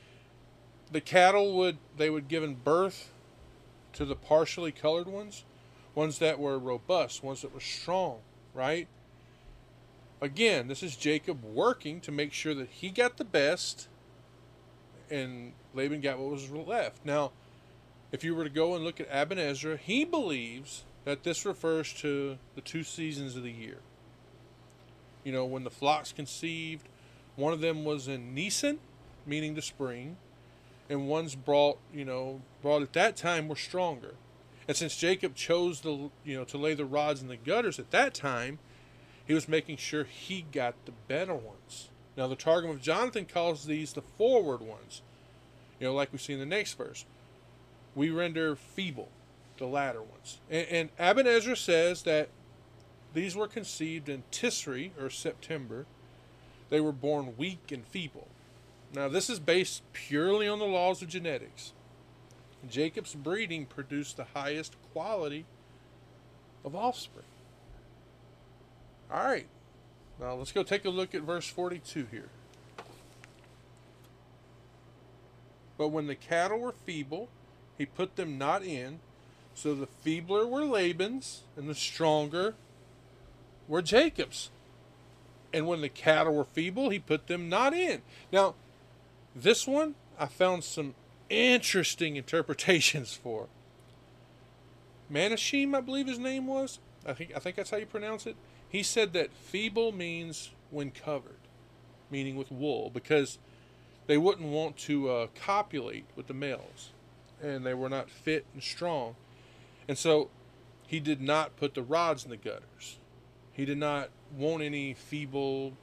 [0.91, 3.13] the cattle would they would given birth
[3.97, 5.45] to the partially colored ones,
[5.95, 8.19] ones that were robust, ones that were strong,
[8.55, 8.89] right?
[10.21, 13.89] Again, this is Jacob working to make sure that he got the best
[15.11, 17.05] and Laban got what was left.
[17.05, 17.33] Now,
[18.13, 22.39] if you were to go and look at Aben he believes that this refers to
[22.55, 23.79] the two seasons of the year.
[25.25, 26.89] You know, when the flocks conceived,
[27.37, 28.79] one of them was in Nisan,
[29.25, 30.17] meaning the spring,
[30.89, 34.15] and ones brought, you know, brought at that time were stronger.
[34.69, 37.91] And since Jacob chose the, you know, to lay the rods in the gutters at
[37.93, 38.59] that time,
[39.27, 41.89] he was making sure he got the better ones.
[42.17, 45.03] Now, the Targum of Jonathan calls these the forward ones.
[45.79, 47.05] You know, like we see in the next verse.
[47.95, 49.09] We render feeble
[49.59, 50.41] the latter ones.
[50.51, 52.29] And, and Aben says that
[53.15, 55.87] these were conceived in Tisri, or September.
[56.69, 58.29] They were born weak and feeble.
[58.95, 61.73] Now, this is based purely on the laws of genetics.
[62.69, 65.45] Jacob's breeding produced the highest quality
[66.65, 67.25] of offspring.
[69.13, 69.47] All right.
[70.19, 72.29] Now let's go take a look at verse 42 here.
[75.79, 77.29] But when the cattle were feeble,
[77.77, 79.01] he put them not in.
[79.55, 82.55] So the feebler were Laban's, and the stronger
[83.69, 84.51] were Jacob's.
[85.53, 88.03] And when the cattle were feeble, he put them not in.
[88.33, 88.55] Now,
[89.37, 90.95] this one I found some
[91.29, 93.49] interesting interpretations for.
[95.13, 96.81] Manashim, I believe his name was.
[97.05, 98.37] I think I think that's how you pronounce it.
[98.69, 101.39] He said that feeble means when covered,
[102.11, 103.39] meaning with wool, because
[104.07, 106.91] they wouldn't want to uh, copulate with the males,
[107.41, 109.15] and they were not fit and strong.
[109.87, 110.31] And so
[110.87, 112.99] he did not put the rods in the gutters.
[113.53, 115.75] He did not want any feeble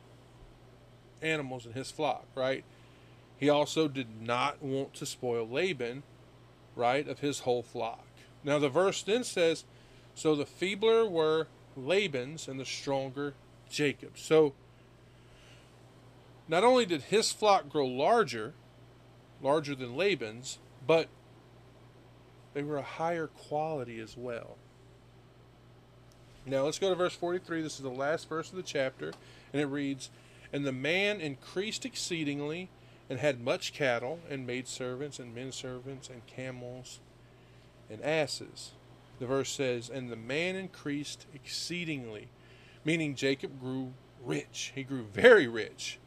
[1.22, 2.66] animals in his flock, right?
[3.44, 6.04] He also did not want to spoil Laban,
[6.78, 8.06] right, of his whole flock.
[8.42, 9.66] Now the verse then says,
[10.16, 13.34] So the feebler were Laban's and the stronger
[13.70, 14.22] Jacob's.
[14.22, 14.54] So
[16.48, 18.54] not only did his flock grow larger,
[19.42, 21.10] larger than Laban's, but
[22.54, 24.56] they were a higher quality as well.
[26.46, 27.62] Now let's go to verse 43.
[27.62, 29.12] This is the last verse of the chapter,
[29.52, 30.12] and it reads
[30.54, 32.70] And the man increased exceedingly,
[33.14, 37.00] and had much cattle, and maidservants, and men servants, and camels,
[37.88, 38.72] and asses.
[39.20, 42.30] The verse says, And the man increased exceedingly,
[42.84, 43.94] meaning Jacob grew
[44.26, 44.72] rich.
[44.74, 46.00] He grew very rich.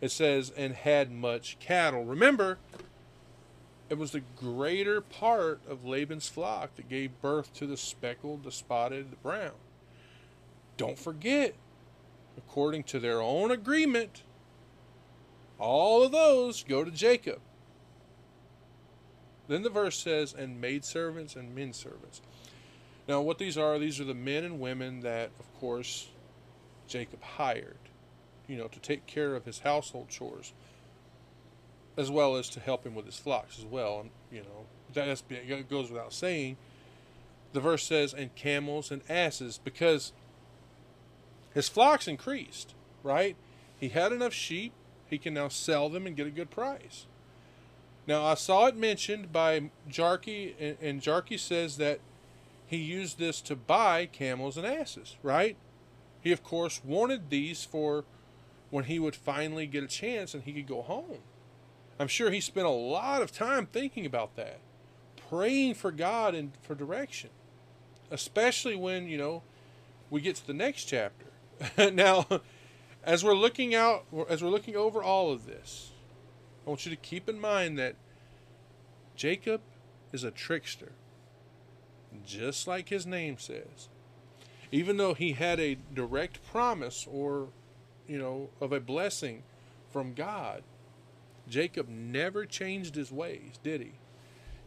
[0.00, 2.06] It says, and had much cattle.
[2.06, 2.56] Remember,
[3.90, 8.52] it was the greater part of Laban's flock that gave birth to the speckled, the
[8.52, 9.52] spotted, the brown.
[10.78, 11.56] Don't forget,
[12.38, 14.22] according to their own agreement,
[15.58, 17.40] all of those go to Jacob.
[19.48, 22.20] Then the verse says, and maidservants and men servants.
[23.08, 26.08] Now, what these are, these are the men and women that, of course,
[26.86, 27.78] Jacob hired,
[28.46, 30.52] you know, to take care of his household chores,
[31.96, 34.00] as well as to help him with his flocks as well.
[34.00, 36.58] And, you know, that goes without saying.
[37.54, 40.12] The verse says, and camels and asses, because
[41.54, 43.36] his flocks increased, right?
[43.80, 44.72] He had enough sheep,
[45.08, 47.06] he can now sell them and get a good price.
[48.06, 52.00] Now, I saw it mentioned by Jarchi, and, and Jarchi says that
[52.66, 55.56] he used this to buy camels and asses, right?
[56.20, 58.04] He, of course, wanted these for
[58.70, 61.18] when he would finally get a chance and he could go home.
[61.98, 64.60] I'm sure he spent a lot of time thinking about that,
[65.28, 67.30] praying for God and for direction,
[68.10, 69.42] especially when, you know,
[70.10, 71.26] we get to the next chapter.
[71.92, 72.26] now,
[73.04, 75.92] as we're looking out, as we're looking over all of this,
[76.66, 77.94] I want you to keep in mind that
[79.16, 79.60] Jacob
[80.12, 80.92] is a trickster
[82.26, 83.88] just like his name says.
[84.70, 87.48] Even though he had a direct promise or,
[88.06, 89.42] you know, of a blessing
[89.90, 90.62] from God,
[91.48, 93.92] Jacob never changed his ways, did he?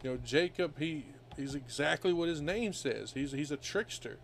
[0.01, 1.05] You know, Jacob, he
[1.37, 3.11] he's exactly what his name says.
[3.13, 4.17] He's he's a trickster.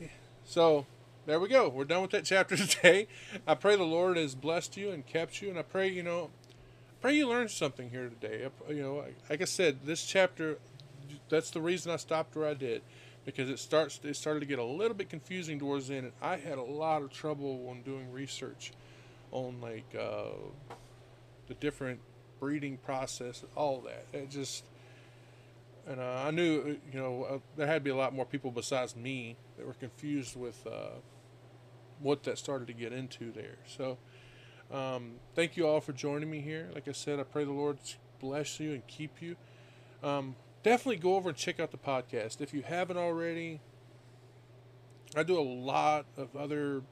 [0.44, 0.84] So
[1.30, 1.68] there we go.
[1.68, 3.06] We're done with that chapter today.
[3.46, 6.30] I pray the Lord has blessed you and kept you, and I pray you know,
[7.00, 8.48] pray you learned something here today.
[8.68, 10.58] You know, like I said, this chapter
[11.28, 12.82] that's the reason I stopped where I did
[13.24, 16.12] because it starts it started to get a little bit confusing towards the end and
[16.20, 18.72] I had a lot of trouble when doing research
[19.30, 20.30] on like uh,
[21.46, 22.00] the different
[22.40, 24.64] breeding process all that it just
[25.86, 28.50] and uh, I knew you know uh, there had to be a lot more people
[28.50, 30.98] besides me that were confused with uh,
[32.00, 33.98] what that started to get into there so
[34.72, 37.78] um, thank you all for joining me here like I said I pray the Lord
[38.20, 39.36] bless you and keep you
[40.02, 43.60] um, definitely go over and check out the podcast if you haven't already.
[45.16, 46.82] I do a lot of other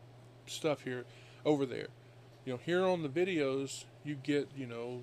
[0.46, 1.04] stuff here
[1.44, 1.88] over there.
[2.44, 5.02] You know, here on the videos, you get, you know,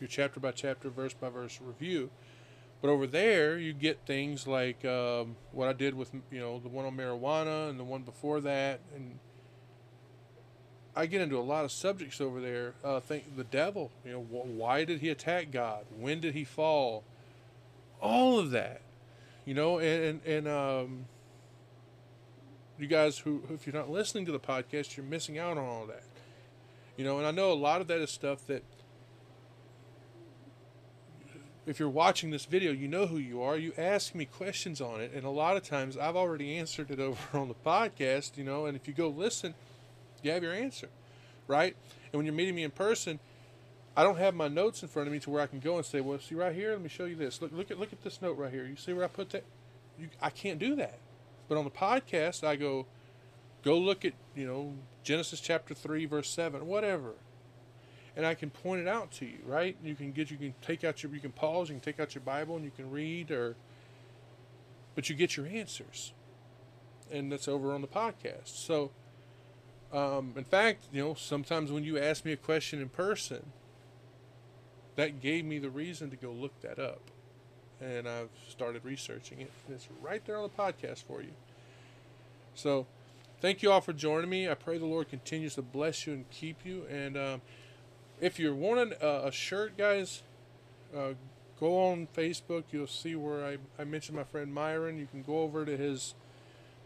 [0.00, 2.10] your chapter by chapter, verse by verse review.
[2.82, 6.68] But over there, you get things like um, what I did with, you know, the
[6.68, 8.80] one on marijuana and the one before that.
[8.94, 9.18] And
[10.96, 12.72] I get into a lot of subjects over there.
[12.82, 15.84] Uh, think the devil, you know, wh- why did he attack God?
[15.98, 17.04] When did he fall?
[18.00, 18.80] all of that,
[19.44, 21.04] you know, and and, um,
[22.78, 25.86] you guys who if you're not listening to the podcast, you're missing out on all
[25.86, 26.04] that,
[26.96, 27.18] you know.
[27.18, 28.62] And I know a lot of that is stuff that
[31.64, 33.56] if you're watching this video, you know who you are.
[33.56, 37.00] You ask me questions on it, and a lot of times I've already answered it
[37.00, 38.66] over on the podcast, you know.
[38.66, 39.54] And if you go listen,
[40.22, 40.88] you have your answer,
[41.46, 41.76] right?
[42.12, 43.20] And when you're meeting me in person,
[43.96, 45.86] I don't have my notes in front of me to where I can go and
[45.86, 47.40] say, well, see right here, let me show you this.
[47.40, 48.66] Look, look at look at this note right here.
[48.66, 49.44] You see where I put that?
[49.98, 50.98] You, I can't do that.
[51.48, 52.86] But on the podcast, I go,
[53.62, 57.14] go look at you know Genesis chapter three verse seven, whatever,
[58.14, 59.38] and I can point it out to you.
[59.46, 59.76] Right?
[59.82, 62.14] You can get you can take out your you can pause, you can take out
[62.14, 63.56] your Bible, and you can read, or
[64.94, 66.12] but you get your answers,
[67.10, 68.48] and that's over on the podcast.
[68.48, 68.90] So.
[69.92, 73.52] Um, in fact, you know, sometimes when you ask me a question in person,
[74.96, 77.00] that gave me the reason to go look that up.
[77.80, 79.50] And I've started researching it.
[79.66, 81.32] And it's right there on the podcast for you.
[82.54, 82.86] So,
[83.40, 84.48] thank you all for joining me.
[84.48, 86.86] I pray the Lord continues to bless you and keep you.
[86.90, 87.42] And um,
[88.20, 90.22] if you're wanting a, a shirt, guys,
[90.96, 91.12] uh,
[91.58, 92.64] go on Facebook.
[92.70, 94.98] You'll see where I, I mentioned my friend Myron.
[94.98, 96.14] You can go over to his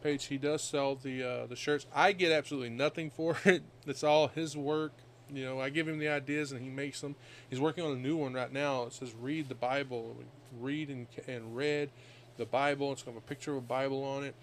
[0.02, 0.26] page.
[0.26, 1.86] He does sell the uh, the shirts.
[1.94, 3.62] I get absolutely nothing for it.
[3.86, 4.92] It's all his work.
[5.32, 7.14] You know, I give him the ideas and he makes them.
[7.48, 8.84] He's working on a new one right now.
[8.84, 10.16] It says read the Bible,
[10.58, 11.90] read and, and read
[12.36, 12.92] the Bible.
[12.92, 14.34] It's to have a picture of a Bible on it.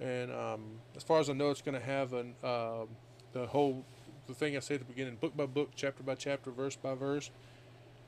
[0.00, 0.60] And um,
[0.96, 2.84] as far as I know, it's going to have an, uh,
[3.32, 3.84] the whole
[4.26, 6.94] the thing I said at the beginning, book by book, chapter by chapter, verse by
[6.94, 7.30] verse.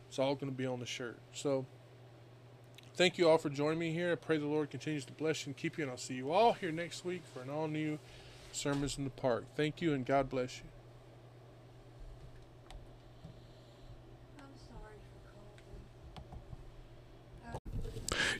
[0.08, 1.18] It's all going to be on the shirt.
[1.32, 1.64] So
[3.00, 4.12] thank you all for joining me here.
[4.12, 5.84] I pray the Lord continues to bless you and keep you.
[5.84, 7.98] And I'll see you all here next week for an all new
[8.52, 9.44] Sermons in the Park.
[9.56, 10.64] Thank you and God bless you.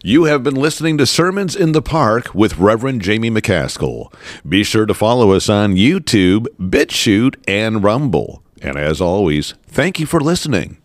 [0.03, 4.13] You have been listening to Sermons in the Park with Reverend Jamie McCaskill.
[4.47, 8.43] Be sure to follow us on YouTube, BitChute, and Rumble.
[8.61, 10.80] And as always, thank you for listening.